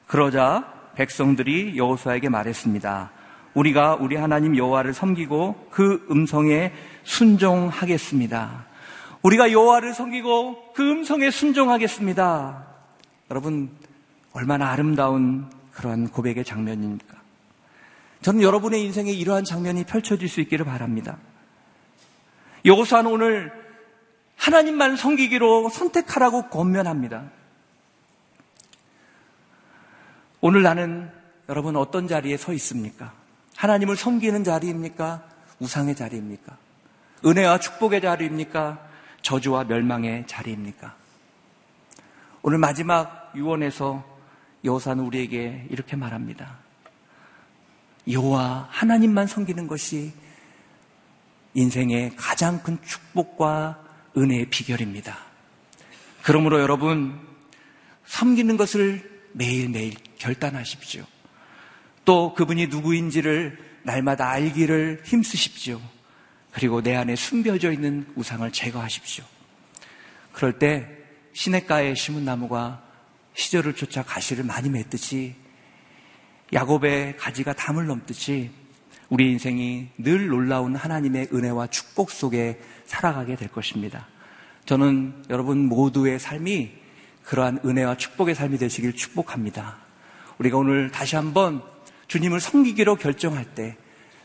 [0.09, 3.13] 그러자 백성들이 여호수아에게 말했습니다.
[3.55, 6.73] 우리가 우리 하나님 여호와를 섬기고 그 음성에
[7.05, 8.67] 순종하겠습니다.
[9.23, 12.67] 우리가 여호와를 섬기고 그 음성에 순종하겠습니다.
[13.31, 13.71] 여러분
[14.33, 17.17] 얼마나 아름다운 그런 고백의 장면입니까?
[18.23, 21.17] 저는 여러분의 인생에 이러한 장면이 펼쳐질 수 있기를 바랍니다.
[22.65, 23.70] 여호수아는 오늘
[24.41, 27.25] 하나님만 섬기기로 선택하라고 권면합니다.
[30.41, 31.11] 오늘 나는
[31.51, 33.13] 여러분 어떤 자리에 서 있습니까?
[33.57, 35.23] 하나님을 섬기는 자리입니까?
[35.59, 36.57] 우상의 자리입니까?
[37.27, 38.89] 은혜와 축복의 자리입니까?
[39.21, 40.95] 저주와 멸망의 자리입니까?
[42.41, 44.03] 오늘 마지막 유언에서
[44.65, 46.57] 여호사는 우리에게 이렇게 말합니다.
[48.11, 50.15] 여호와 하나님만 섬기는 것이
[51.53, 55.19] 인생의 가장 큰 축복과 은혜의 비결입니다.
[56.23, 57.19] 그러므로 여러분,
[58.07, 61.05] 섬기는 것을 매일매일 결단하십시오.
[62.05, 65.81] 또 그분이 누구인지를 날마다 알기를 힘쓰십시오.
[66.51, 69.25] 그리고 내 안에 숨겨져 있는 우상을 제거하십시오.
[70.33, 70.89] 그럴 때
[71.33, 72.83] 시냇가에 심은 나무가
[73.35, 75.35] 시절을 쫓아 가시를 많이 맺듯이
[76.53, 78.51] 야곱의 가지가 담을 넘듯이
[79.11, 84.07] 우리 인생이 늘 놀라운 하나님의 은혜와 축복 속에 살아가게 될 것입니다.
[84.67, 86.71] 저는 여러분 모두의 삶이
[87.25, 89.79] 그러한 은혜와 축복의 삶이 되시길 축복합니다.
[90.39, 91.63] 우리가 오늘 다시 한번
[92.07, 93.77] 주님을 섬기기로 결정할 때,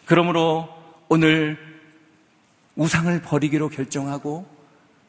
[0.06, 0.70] 그러므로
[1.10, 1.58] 오늘
[2.76, 4.48] 우상을 버리기로 결정하고,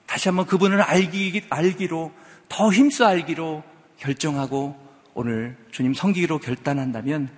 [0.07, 2.12] 다시 한번 그분을 알기, 알기로,
[2.48, 3.62] 더 힘써 알기로
[3.98, 4.76] 결정하고,
[5.14, 7.28] 오늘 주님 섬기기로 결단한다면,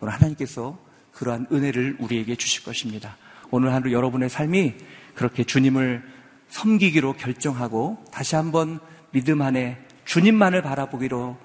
[0.00, 0.78] 오늘 하나님께서
[1.18, 3.16] 그러한 은혜를 우리에게 주실 것입니다.
[3.50, 4.74] 오늘 하루 여러분의 삶이
[5.16, 6.08] 그렇게 주님을
[6.48, 8.78] 섬기기로 결정하고 다시 한번
[9.10, 11.36] 믿음 안에 주님만을 바라보기로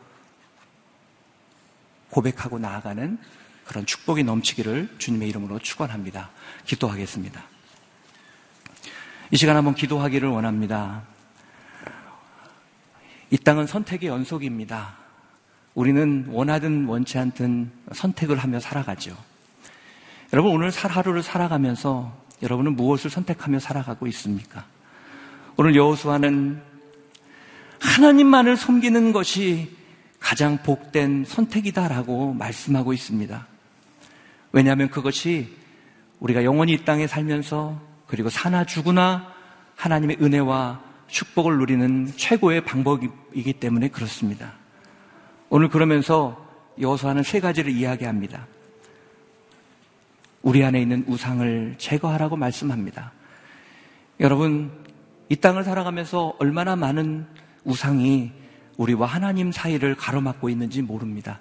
[2.11, 3.17] 고백하고 나아가는
[3.65, 6.29] 그런 축복이 넘치기를 주님의 이름으로 축원합니다.
[6.65, 7.43] 기도하겠습니다.
[9.31, 11.01] 이 시간 한번 기도하기를 원합니다.
[13.31, 14.97] 이 땅은 선택의 연속입니다.
[15.73, 19.32] 우리는 원하든 원치 않든 선택을 하며 살아가죠.
[20.33, 22.11] 여러분 오늘 하루를 살아가면서
[22.41, 24.65] 여러분은 무엇을 선택하며 살아가고 있습니까?
[25.57, 26.59] 오늘 여호수아는
[27.79, 29.77] 하나님만을 섬기는 것이
[30.19, 33.45] 가장 복된 선택이다라고 말씀하고 있습니다.
[34.53, 35.55] 왜냐하면 그것이
[36.19, 39.31] 우리가 영원히 이 땅에 살면서 그리고 사나 죽으나
[39.75, 44.53] 하나님의 은혜와 축복을 누리는 최고의 방법이기 때문에 그렇습니다.
[45.49, 46.43] 오늘 그러면서
[46.79, 48.47] 여호수아는 세 가지를 이야기합니다.
[50.43, 53.13] 우리 안에 있는 우상을 제거하라고 말씀합니다.
[54.19, 54.71] 여러분,
[55.29, 57.25] 이 땅을 살아가면서 얼마나 많은
[57.63, 58.31] 우상이
[58.75, 61.39] 우리와 하나님 사이를 가로막고 있는지 모릅니다.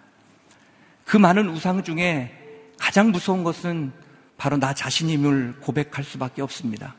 [1.04, 2.32] 그 많은 우상 중에
[2.78, 3.92] 가장 무서운 것은
[4.36, 6.94] 바로 나 자신임을 고백할 수밖에 없습니다.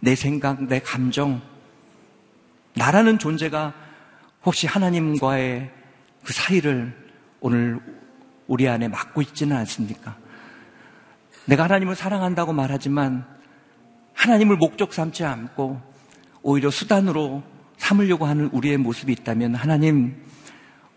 [0.00, 1.40] 내 생각, 내 감정,
[2.74, 3.72] 나라는 존재가
[4.44, 5.70] 혹시 하나님과의
[6.22, 6.94] 그 사이를
[7.40, 7.80] 오늘
[8.46, 10.16] 우리 안에 막고 있지는 않습니까?
[11.46, 13.24] 내가 하나님을 사랑한다고 말하지만
[14.14, 15.80] 하나님을 목적 삼지 않고
[16.42, 17.42] 오히려 수단으로
[17.76, 20.16] 삼으려고 하는 우리의 모습이 있다면 하나님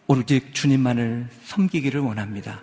[0.08, 2.62] 오직 주님만을 섬기기를 원합니다.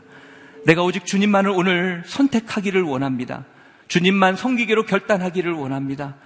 [0.65, 3.45] 내가 오직 주님만을 오늘 선택하기를 원합니다.
[3.87, 6.17] 주님만 섬기기로 결단하기를 원합니다.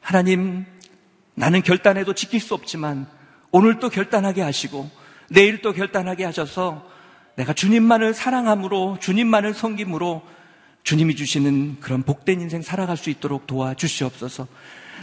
[0.00, 0.66] 하나님,
[1.34, 3.06] 나는 결단해도 지킬 수 없지만
[3.50, 4.90] 오늘 또 결단하게 하시고
[5.30, 6.86] 내일 또 결단하게 하셔서
[7.36, 10.22] 내가 주님만을 사랑함으로 주님만을 섬김으로
[10.82, 14.46] 주님이 주시는 그런 복된 인생 살아갈 수 있도록 도와주시옵소서.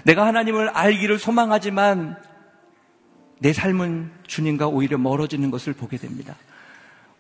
[0.03, 2.17] 내가 하나님을 알기를 소망하지만
[3.39, 6.35] 내 삶은 주님과 오히려 멀어지는 것을 보게 됩니다.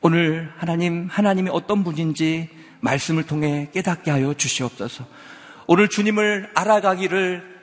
[0.01, 2.49] 오늘 하나님, 하나님이 어떤 분인지
[2.81, 5.05] 말씀을 통해 깨닫게 하여 주시옵소서.
[5.67, 7.55] 오늘 주님을 알아가기를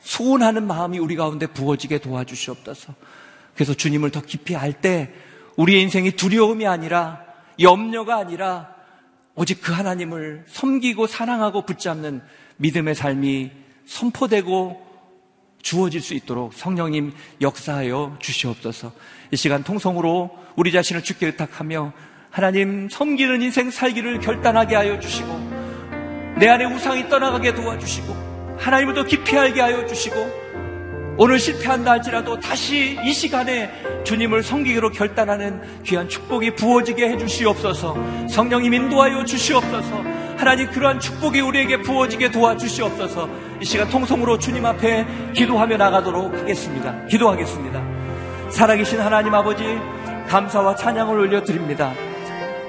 [0.00, 2.94] 소원하는 마음이 우리 가운데 부어지게 도와주시옵소서.
[3.54, 5.12] 그래서 주님을 더 깊이 알 때
[5.56, 7.24] 우리의 인생이 두려움이 아니라
[7.60, 8.74] 염려가 아니라
[9.38, 12.22] 오직 그 하나님을 섬기고 사랑하고 붙잡는
[12.56, 13.52] 믿음의 삶이
[13.86, 14.84] 선포되고
[15.62, 18.92] 주어질 수 있도록 성령님 역사하여 주시옵소서.
[19.30, 21.92] 이 시간 통성으로 우리 자신을 주께 의탁하며
[22.30, 25.28] 하나님 섬기는 인생 살기를 결단하게 하여 주시고
[26.40, 30.47] 내 안에 우상이 떠나가게 도와주시고 하나님을 더 깊이 알게 하여 주시고
[31.20, 33.68] 오늘 실패한다 할지라도 다시 이 시간에
[34.04, 37.96] 주님을 섬기기로 결단하는 귀한 축복이 부어지게 해주시옵소서.
[38.28, 39.96] 성령님 인도하여 주시옵소서.
[40.36, 43.28] 하나님 그러한 축복이 우리에게 부어지게 도와주시옵소서.
[43.60, 45.04] 이 시간 통성으로 주님 앞에
[45.34, 47.04] 기도하며 나가도록 하겠습니다.
[47.06, 47.82] 기도하겠습니다.
[48.50, 49.64] 살아계신 하나님 아버지
[50.28, 51.94] 감사와 찬양을 올려드립니다.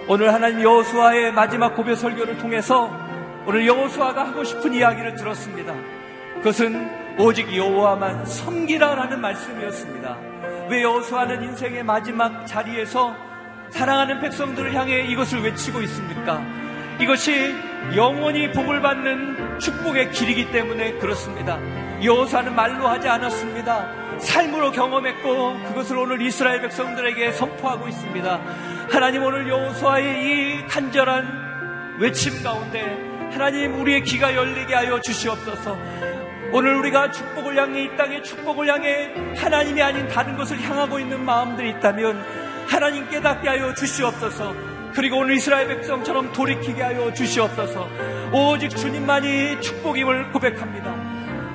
[0.08, 2.90] 오늘 하나님 여호수아의 마지막 고별 설교를 통해서
[3.46, 5.76] 오늘 여호수아가 하고 싶은 이야기를 들었습니다.
[6.38, 10.18] 그것은 오직 여호와만 섬기라라는 말씀이었습니다.
[10.70, 13.14] 왜 여호수아는 인생의 마지막 자리에서
[13.72, 16.42] 사랑하는 백성들을 향해 이것을 외치고 있습니까?
[16.98, 17.54] 이것이
[17.94, 21.60] 영원히 복을 받는 축복의 길이기 때문에 그렇습니다.
[22.02, 24.18] 여호수아는 말로 하지 않았습니다.
[24.20, 28.40] 삶으로 경험했고 그것을 오늘 이스라엘 백성들에게 선포하고 있습니다.
[28.90, 32.98] 하나님 오늘 여호수아의 이 간절한 외침 가운데
[33.34, 36.09] 하나님 우리의 귀가 열리게 하여 주시옵소서.
[36.52, 41.70] 오늘 우리가 축복을 향해 이 땅의 축복을 향해 하나님이 아닌 다른 것을 향하고 있는 마음들이
[41.72, 42.26] 있다면
[42.68, 44.54] 하나님 깨닫게 하여 주시옵소서.
[44.94, 47.88] 그리고 오늘 이스라엘 백성처럼 돌이키게 하여 주시옵소서.
[48.34, 50.96] 오직 주님만이 축복임을 고백합니다.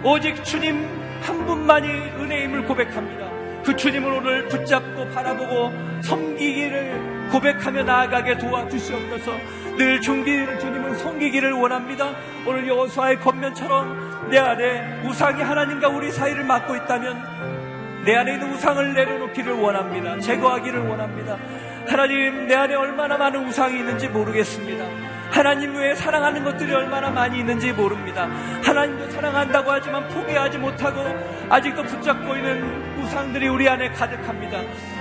[0.05, 0.87] 오직 주님
[1.23, 3.31] 한 분만이 은혜임을 고백합니다.
[3.65, 5.73] 그 주님을 오늘 붙잡고 바라보고
[6.03, 9.33] 섬기기를 고백하며 나아가게 도와주시옵소서.
[9.77, 12.15] 늘 중기를 주님을 섬기기를 원합니다.
[12.47, 18.95] 오늘 여호수아의 겉면처럼 내 안에 우상이 하나님과 우리 사이를 막고 있다면 내 안에 있는 우상을
[18.95, 20.19] 내려놓기를 원합니다.
[20.21, 21.39] 제거하기를 원합니다.
[21.87, 24.85] 하나님 내 안에 얼마나 많은 우상이 있는지 모르겠습니다.
[25.31, 28.29] 하나님 외에 사랑하는 것들이 얼마나 많이 있는지 모릅니다.
[28.63, 31.03] 하나님도 사랑한다고 하지만 포기하지 못하고
[31.49, 34.61] 아직도 붙잡고 있는 우상들이 우리 안에 가득합니다.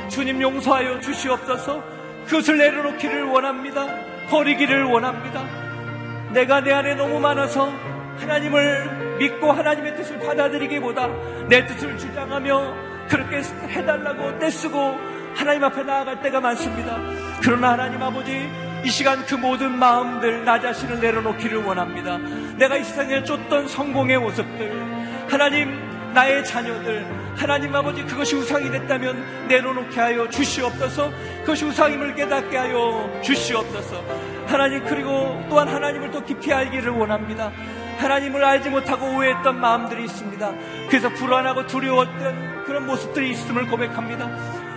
[0.09, 1.83] 주님 용서하여 주시옵소서
[2.25, 3.85] 그것을 내려놓기를 원합니다.
[4.29, 5.43] 버리기를 원합니다.
[6.31, 7.71] 내가 내 안에 너무 많아서
[8.23, 11.07] 하나님을 믿고 하나님의 뜻을 받아들이기보다
[11.49, 12.73] 내 뜻을 주장하며
[13.09, 14.97] 그렇게 해달라고 떼쓰고
[15.35, 16.97] 하나님 앞에 나아갈 때가 많습니다.
[17.41, 18.49] 그러나 하나님 아버지
[18.83, 22.17] 이 시간 그 모든 마음들 나 자신을 내려놓기를 원합니다.
[22.57, 24.71] 내가 이 세상에 쫓던 성공의 모습들
[25.29, 27.05] 하나님 나의 자녀들
[27.35, 34.03] 하나님 아버지 그것이 우상이 됐다면 내려놓게 하여 주시옵소서 그것이 우상임을 깨닫게 하여 주시옵소서
[34.45, 37.51] 하나님 그리고 또한 하나님을 더 깊이 알기를 원합니다
[37.97, 40.51] 하나님을 알지 못하고 오해했던 마음들이 있습니다
[40.89, 44.29] 그래서 불안하고 두려웠던 그런 모습들이 있음을 고백합니다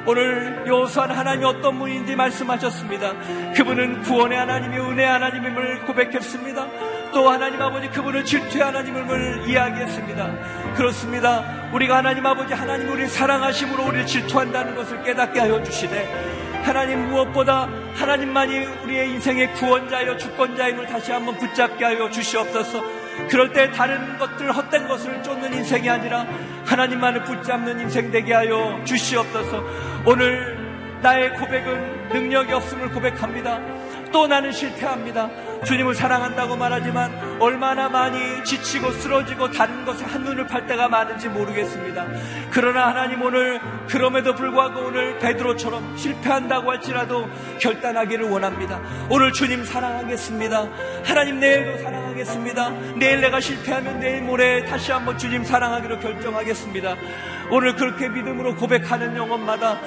[0.09, 3.12] 오늘 여호수아는 하나님이 어떤 분인지 말씀하셨습니다.
[3.57, 6.67] 그분은 구원의 하나님이 은혜 하나님임을 고백했습니다.
[7.12, 10.75] 또 하나님 아버지 그분은 질투의 하나님임을 이야기했습니다.
[10.77, 11.71] 그렇습니다.
[11.73, 18.59] 우리가 하나님 아버지 하나님 우리 사랑하심으로 우리를 질투한다는 것을 깨닫게 하여 주시되 하나님 무엇보다 하나님만이
[18.85, 23.06] 우리의 인생의 구원자여 주권자임을 다시 한번 붙잡게 하여 주시옵소서.
[23.31, 26.27] 그럴 때 다른 것들 헛된 것을 쫓는 인생이 아니라
[26.64, 29.64] 하나님만을 붙잡는 인생 되게 하여 주시옵소서.
[30.05, 30.67] 오늘
[31.03, 33.76] 나의 고백은 능력이 없음을 고백합니다.
[34.13, 35.29] 또 나는 실패합니다.
[35.65, 42.07] 주님을 사랑한다고 말하지만 얼마나 많이 지치고 쓰러지고 다른 것에 한눈을 팔 때가 많은지 모르겠습니다.
[42.51, 47.29] 그러나 하나님 오늘 그럼에도 불구하고 오늘 베드로처럼 실패한다고 할지라도
[47.61, 48.81] 결단하기를 원합니다.
[49.09, 50.69] 오늘 주님 사랑하겠습니다.
[51.05, 52.71] 하나님 내일도 사랑하겠습니다.
[52.97, 56.97] 내일 내가 실패하면 내일 모레 다시 한번 주님 사랑하기로 결정하겠습니다.
[57.51, 59.79] 오늘 그렇게 믿음으로 고백하는 영혼마다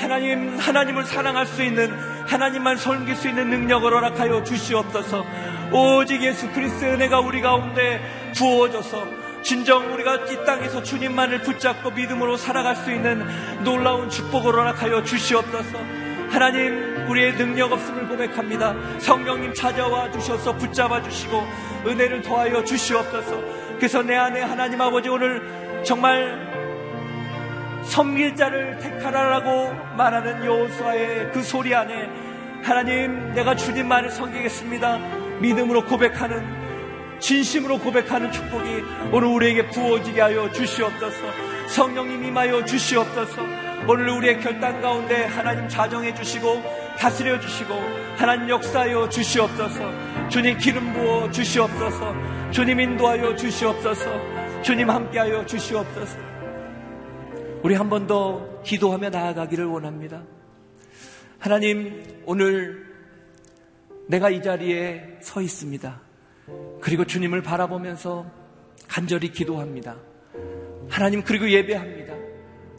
[0.00, 1.92] 하나님, 하나님을 사랑할 수 있는,
[2.28, 5.24] 하나님만 섬길 수 있는 능력을 허락하여 주시옵소서.
[5.72, 8.00] 오직 예수 그리스도의 은혜가 우리 가운데
[8.36, 9.06] 부어져서,
[9.42, 13.26] 진정 우리가 이 땅에서 주님만을 붙잡고 믿음으로 살아갈 수 있는
[13.64, 15.78] 놀라운 축복을 허락하여 주시옵소서.
[16.30, 18.74] 하나님, 우리의 능력 없음을 고백합니다.
[18.98, 21.42] 성령님 찾아와 주셔서 붙잡아 주시고,
[21.86, 23.42] 은혜를 더하여 주시옵소서.
[23.76, 26.57] 그래서 내 안에 하나님 아버지 오늘 정말
[27.88, 32.08] 섬길자를 택하라라고 말하는 여호수아의 그 소리 안에
[32.62, 34.98] 하나님 내가 주님만을 섬기겠습니다.
[35.40, 36.58] 믿음으로 고백하는
[37.18, 41.16] 진심으로 고백하는 축복이 오늘 우리에게 부어지게 하여 주시옵소서.
[41.68, 43.42] 성령님 임하여 주시옵소서.
[43.86, 46.62] 오늘 우리의 결단 가운데 하나님 자정해 주시고
[46.98, 47.74] 다스려 주시고
[48.16, 50.28] 하나님 역사하여 주시옵소서.
[50.28, 52.14] 주님 기름 부어 주시옵소서.
[52.50, 54.62] 주님 인도하여 주시옵소서.
[54.62, 56.37] 주님 함께하여 주시옵소서.
[57.62, 60.22] 우리 한 번 더 기도하며 나아가기를 원합니다.
[61.38, 62.86] 하나님, 오늘
[64.06, 66.00] 내가 이 자리에 서 있습니다.
[66.80, 68.26] 그리고 주님을 바라보면서
[68.86, 69.96] 간절히 기도합니다.
[70.88, 72.14] 하나님, 그리고 예배합니다.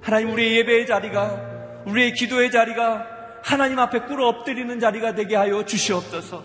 [0.01, 3.05] 하나님, 우리의 예배의 자리가, 우리의 기도의 자리가
[3.43, 6.43] 하나님 앞에 꿇어 엎드리는 자리가 되게 하여 주시옵소서.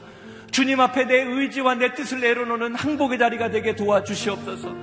[0.51, 4.75] 주님 앞에 내 의지와 내 뜻을 내려놓는 항복의 자리가 되게 도와주시옵소서.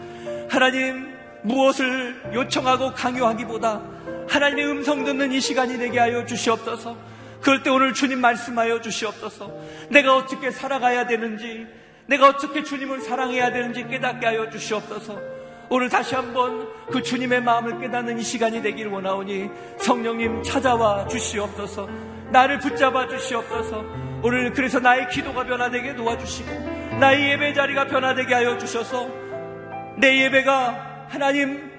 [0.50, 3.82] 하나님, 무엇을 요청하고 강요하기보다
[4.28, 6.96] 하나님의 음성 듣는 이 시간이 되게 하여 주시옵소서.
[7.42, 9.52] 그럴 때 오늘 주님 말씀하여 주시옵소서.
[9.90, 11.66] 내가 어떻게 살아가야 되는지,
[12.06, 15.20] 내가 어떻게 주님을 사랑해야 되는지 깨닫게 하여 주시옵소서.
[15.70, 21.90] 오늘 다시 한번 그 주님의 마음을 깨닫는 이 시간이 되길 원하오니 성령님 찾아와 주시옵소서.
[22.30, 23.84] 나를 붙잡아 주시옵소서.
[24.24, 29.10] 오늘 그래서 나의 기도가 변화되게 도와주시고 나의 예배 자리가 변화되게 하여 주셔서
[29.98, 31.70] 내 예배가 하나님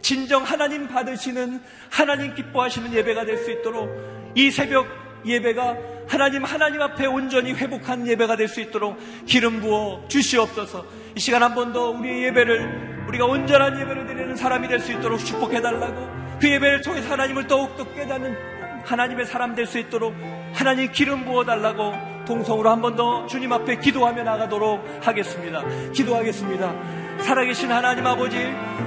[0.00, 1.60] 진정 하나님 받으시는
[1.90, 3.90] 하나님 기뻐하시는 예배가 될 수 있도록
[4.36, 4.86] 이 새벽
[5.26, 5.76] 예배가
[6.06, 10.86] 하나님 하나님 앞에 온전히 회복한 예배가 될 수 있도록 기름 부어 주시옵소서.
[11.16, 15.18] 이 시간 한 번 더 우리의 예배를 우리가 온전한 예배를 드리는 사람이 될 수 있도록
[15.18, 16.08] 축복해 달라고
[16.40, 18.36] 그 예배를 통해서 하나님을 더욱 더 깨닫는
[18.84, 20.14] 하나님의 사람 될 수 있도록
[20.54, 21.92] 하나님 기름 부어 달라고
[22.26, 25.64] 동성으로 한 번 더 주님 앞에 기도하며 나가도록 하겠습니다.
[25.92, 27.05] 기도하겠습니다.
[27.20, 28.36] 살아계신 하나님 아버지,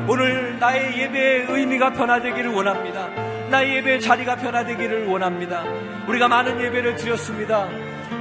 [0.07, 3.09] 오늘 나의 예배의 의미가 변화되기를 원합니다.
[3.49, 5.63] 나의 예배의 자리가 변화되기를 원합니다.
[6.07, 7.67] 우리가 많은 예배를 드렸습니다.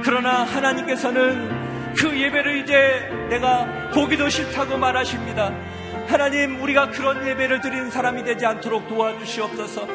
[0.03, 5.53] 그러나 하나님께서는 그 예배를 이제 내가 보기도 싫다고 말하십니다.
[6.07, 9.87] 하나님, 우리가 그런 예배를 드리는 사람이 되지 않도록 도와주시옵소서.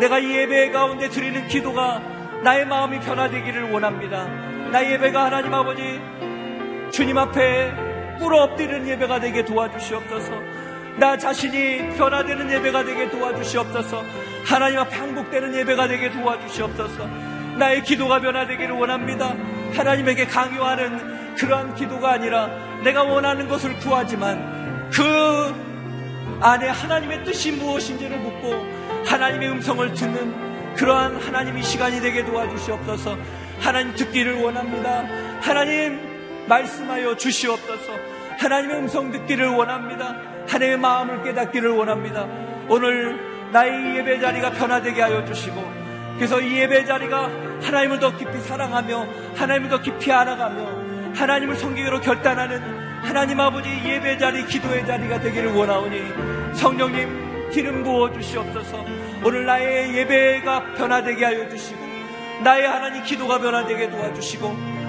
[0.00, 2.00] 내가 이 예배 가운데 드리는 기도가
[2.42, 4.26] 나의 마음이 변화되기를 원합니다.
[4.70, 6.00] 나의 예배가 하나님 아버지,
[6.90, 10.32] 주님 앞에 꿇어 엎드리는 예배가 되게 도와주시옵소서.
[10.98, 14.04] 나 자신이 변화되는 예배가 되게 도와주시옵소서.
[14.44, 17.06] 하나님 앞에 항복되는 예배가 되게 도와주시옵소서.
[17.58, 19.34] 나의 기도가 변화되기를 원합니다.
[19.74, 22.48] 하나님에게 강요하는 그러한 기도가 아니라
[22.82, 25.72] 내가 원하는 것을 구하지만 그
[26.40, 28.52] 안에 하나님의 뜻이 무엇인지를 묻고
[29.06, 33.16] 하나님의 음성을 듣는 그러한 하나님의 시간이 되게 도와주시옵소서.
[33.60, 35.04] 하나님 듣기를 원합니다.
[35.40, 36.11] 하나님
[36.48, 37.92] 말씀하여 주시옵소서.
[38.38, 40.16] 하나님의 음성 듣기를 원합니다.
[40.48, 42.26] 하나님의 마음을 깨닫기를 원합니다.
[42.68, 45.82] 오늘 나의 예배 자리가 변화되게 하여 주시고
[46.16, 47.30] 그래서 이 예배 자리가
[47.62, 52.60] 하나님을 더 깊이 사랑하며 하나님을 더 깊이 알아가며 하나님을 섬기기로 결단하는
[53.02, 58.84] 하나님 아버지 예배 자리 기도의 자리가 되기를 원하오니 성령님 기름 부어 주시옵소서
[59.24, 61.80] 오늘 나의 예배가 변화되게 하여 주시고
[62.42, 64.81] 나의 하나님 기도가 변화되게 도와주시고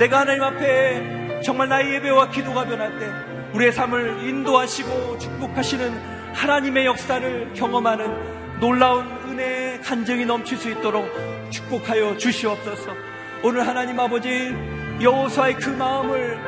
[0.00, 3.06] 내가 하나님 앞에 정말 나의 예배와 기도가 변할 때
[3.52, 11.06] 우리의 삶을 인도하시고 축복하시는 하나님의 역사를 경험하는 놀라운 은혜의 간증이 넘칠 수 있도록
[11.50, 12.94] 축복하여 주시옵소서.
[13.42, 14.54] 오늘 하나님 아버지
[15.02, 16.38] 여호수아의 그 마음을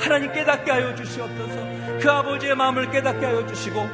[0.00, 2.00] 하나님 깨닫게 하여 주시옵소서.
[2.00, 3.88] 그 아버지의 마음을 깨닫게 하여 주시고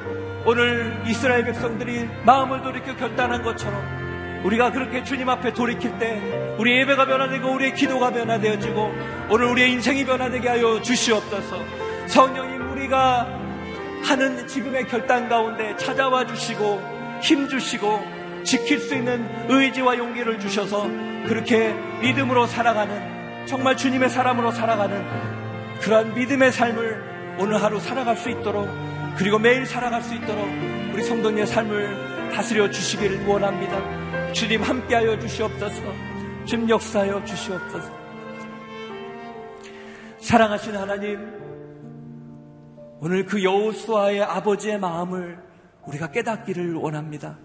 [0.47, 4.02] 오늘 이스라엘 백성들이 마음을 돌이켜 결단한 것처럼
[4.45, 6.21] 우리가 그렇게 주님 앞에 돌이킬 때
[6.59, 8.93] 우리 예배가 변화되고 우리의 기도가 변화되어지고
[9.31, 11.59] 오늘 우리의 인생이 변화되게 하여 주시옵소서
[12.09, 13.27] 성령님 우리 우리가
[14.05, 20.89] 하는 지금의 결단 가운데 찾아와 주시고 힘 주시고 지킬 수 있는 의지와 용기를 주셔서
[21.27, 25.05] 그렇게 믿음으로 살아가는 정말 주님의 사람으로 살아가는
[25.81, 28.69] 그러한 믿음의 삶을 오늘 하루 살아갈 수 있도록
[29.17, 30.45] 그리고 매일 살아갈 수 있도록
[30.93, 33.79] 우리 성도님의 삶을 다스려 주시기를 원합니다.
[34.33, 35.83] 주님 함께하여 주시옵소서.
[36.47, 37.93] 주님 역사하여 주시옵소서.
[40.21, 41.19] 사랑하신 하나님,
[43.01, 45.39] 오늘 그 여호수아의 아버지의 마음을
[45.87, 47.39] 우리가 깨닫기를 원합니다.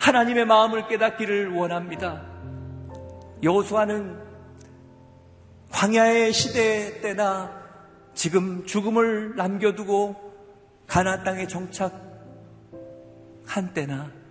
[0.00, 2.22] 하나님의 마음을 깨닫기를 원합니다.
[3.42, 4.18] 여호수아는
[5.70, 7.62] 광야의 시대 때나
[8.14, 10.16] 지금 죽음을 남겨두고
[10.86, 12.00] 가나안 땅에 정착한
[13.74, 14.21] 때나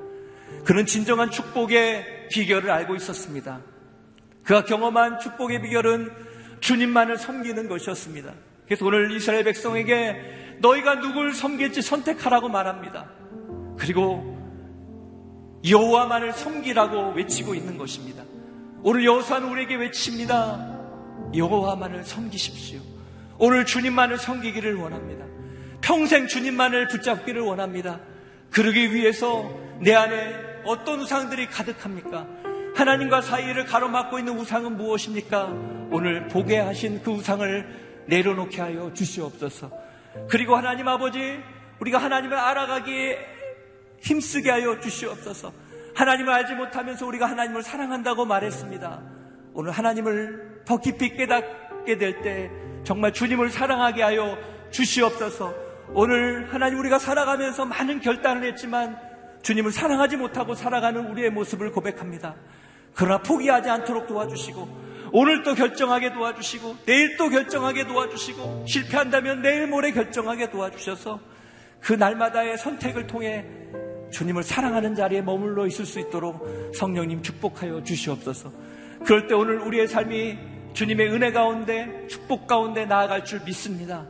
[0.64, 3.62] 그는 진정한 축복의 비결을 알고 있었습니다.
[4.44, 6.10] 그가 경험한 축복의 비결은
[6.60, 8.34] 주님만을 섬기는 것이었습니다.
[8.66, 13.10] 그래서 오늘 이스라엘 백성에게 너희가 누굴 섬길지 선택하라고 말합니다.
[13.78, 14.38] 그리고
[15.68, 18.24] 여호와만을 섬기라고 외치고 있는 것입니다.
[18.84, 20.80] 오늘 여호수아는 우리에게 외칩니다.
[21.36, 22.80] 여호와만을 섬기십시오.
[23.38, 25.26] 오늘 주님만을 섬기기를 원합니다.
[25.82, 28.00] 평생 주님만을 붙잡기를 원합니다.
[28.52, 29.52] 그러기 위해서
[29.82, 32.28] 내 안에 어떤 우상들이 가득합니까?
[32.76, 35.48] 하나님과 사이를 가로막고 있는 우상은 무엇입니까?
[35.92, 39.72] 오늘 보게 하신 그 우상을 내려놓게 하여 주시옵소서.
[40.30, 41.40] 그리고 하나님 아버지,
[41.80, 43.18] 우리가 하나님을 알아가기에
[44.02, 45.52] 힘쓰게 하여 주시옵소서.
[45.96, 49.02] 하나님을 알지 못하면서 우리가 하나님을 사랑한다고 말했습니다.
[49.54, 52.50] 오늘 하나님을 더 깊이 깨닫게 될 때
[52.84, 54.38] 정말 주님을 사랑하게 하여
[54.72, 55.54] 주시옵소서.
[55.94, 58.98] 오늘 하나님 우리가 살아가면서 많은 결단을 했지만
[59.42, 62.36] 주님을 사랑하지 못하고 살아가는 우리의 모습을 고백합니다.
[62.96, 69.92] 그러나 포기하지 않도록 도와주시고 오늘 또 결정하게 도와주시고 내일 또 결정하게 도와주시고 실패한다면 내일 모레
[69.92, 71.20] 결정하게 도와주셔서
[71.80, 73.46] 그 날마다의 선택을 통해
[74.12, 78.52] 주님을 사랑하는 자리에 머물러 있을 수 있도록 성령님 축복하여 주시옵소서.
[79.06, 80.38] 그럴 때 오늘 우리의 삶이
[80.74, 84.06] 주님의 은혜 가운데 축복 가운데 나아갈 줄 믿습니다.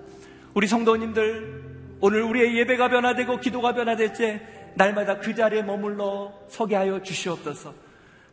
[0.53, 1.63] 우리 성도님들
[2.01, 4.41] 오늘 우리의 예배가 변화되고 기도가 변화될 때
[4.75, 7.73] 날마다 그 자리에 머물러 서게 하여 주시옵소서.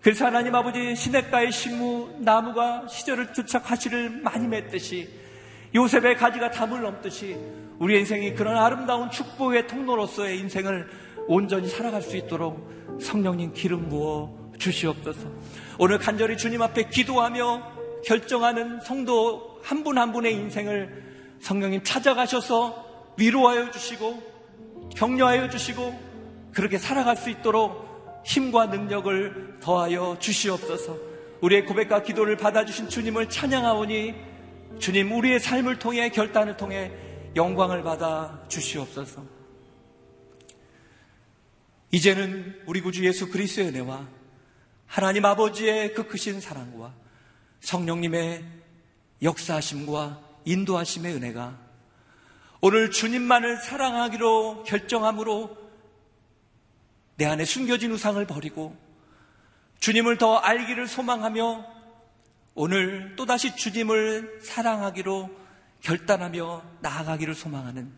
[0.01, 5.09] 그래서 하나님 아버지 시냇가의 식무 나무가 시절을 쫓아 가시를 많이 맺듯이
[5.74, 7.36] 요셉의 가지가 담을 넘듯이
[7.78, 10.89] 우리 인생이 그런 아름다운 축복의 통로로서의 인생을
[11.26, 15.28] 온전히 살아갈 수 있도록 성령님 기름 부어 주시옵소서.
[15.78, 21.05] 오늘 간절히 주님 앞에 기도하며 결정하는 성도 한 분한 한 분의 인생을
[21.41, 24.22] 성령님 찾아가셔서 위로하여 주시고
[24.97, 26.08] 격려하여 주시고
[26.53, 30.97] 그렇게 살아갈 수 있도록 힘과 능력을 더하여 주시옵소서.
[31.41, 34.15] 우리의 고백과 기도를 받아주신 주님을 찬양하오니
[34.79, 36.93] 주님 우리의 삶을 통해 결단을 통해
[37.37, 39.23] 영광을 받아 주시옵소서.
[41.91, 44.07] 이제는 우리 구주 예수 그리스도의 은혜와
[44.87, 46.93] 하나님 아버지의 그 크신 사랑과
[47.61, 48.45] 성령님의
[49.23, 51.59] 역사하심과 인도하심의 은혜가
[52.61, 55.68] 오늘 주님만을 사랑하기로 결정함으로
[57.19, 58.77] 내 안에 숨겨진 우상을 버리고
[59.81, 61.66] 주님을 더 알기를 소망하며
[62.55, 65.29] 오늘 또다시 주님을 사랑하기로
[65.83, 67.93] 결단하며 나아가기를 소망하는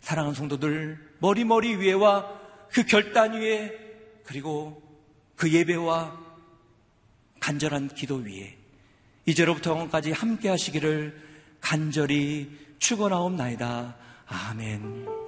[0.00, 2.40] 사랑하는 성도들 머리머리 위에와
[2.70, 3.72] 그 결단 위에
[4.24, 4.82] 그리고
[5.34, 6.18] 그 예배와
[7.40, 8.54] 간절한 기도 위에
[9.24, 11.22] 이제로부터 영원까지 함께 하시기를
[11.60, 13.96] 간절히 축원하옵나이다.
[14.26, 15.27] 아멘.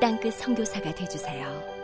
[0.00, 1.77] 땅끝 성교사가 되주세요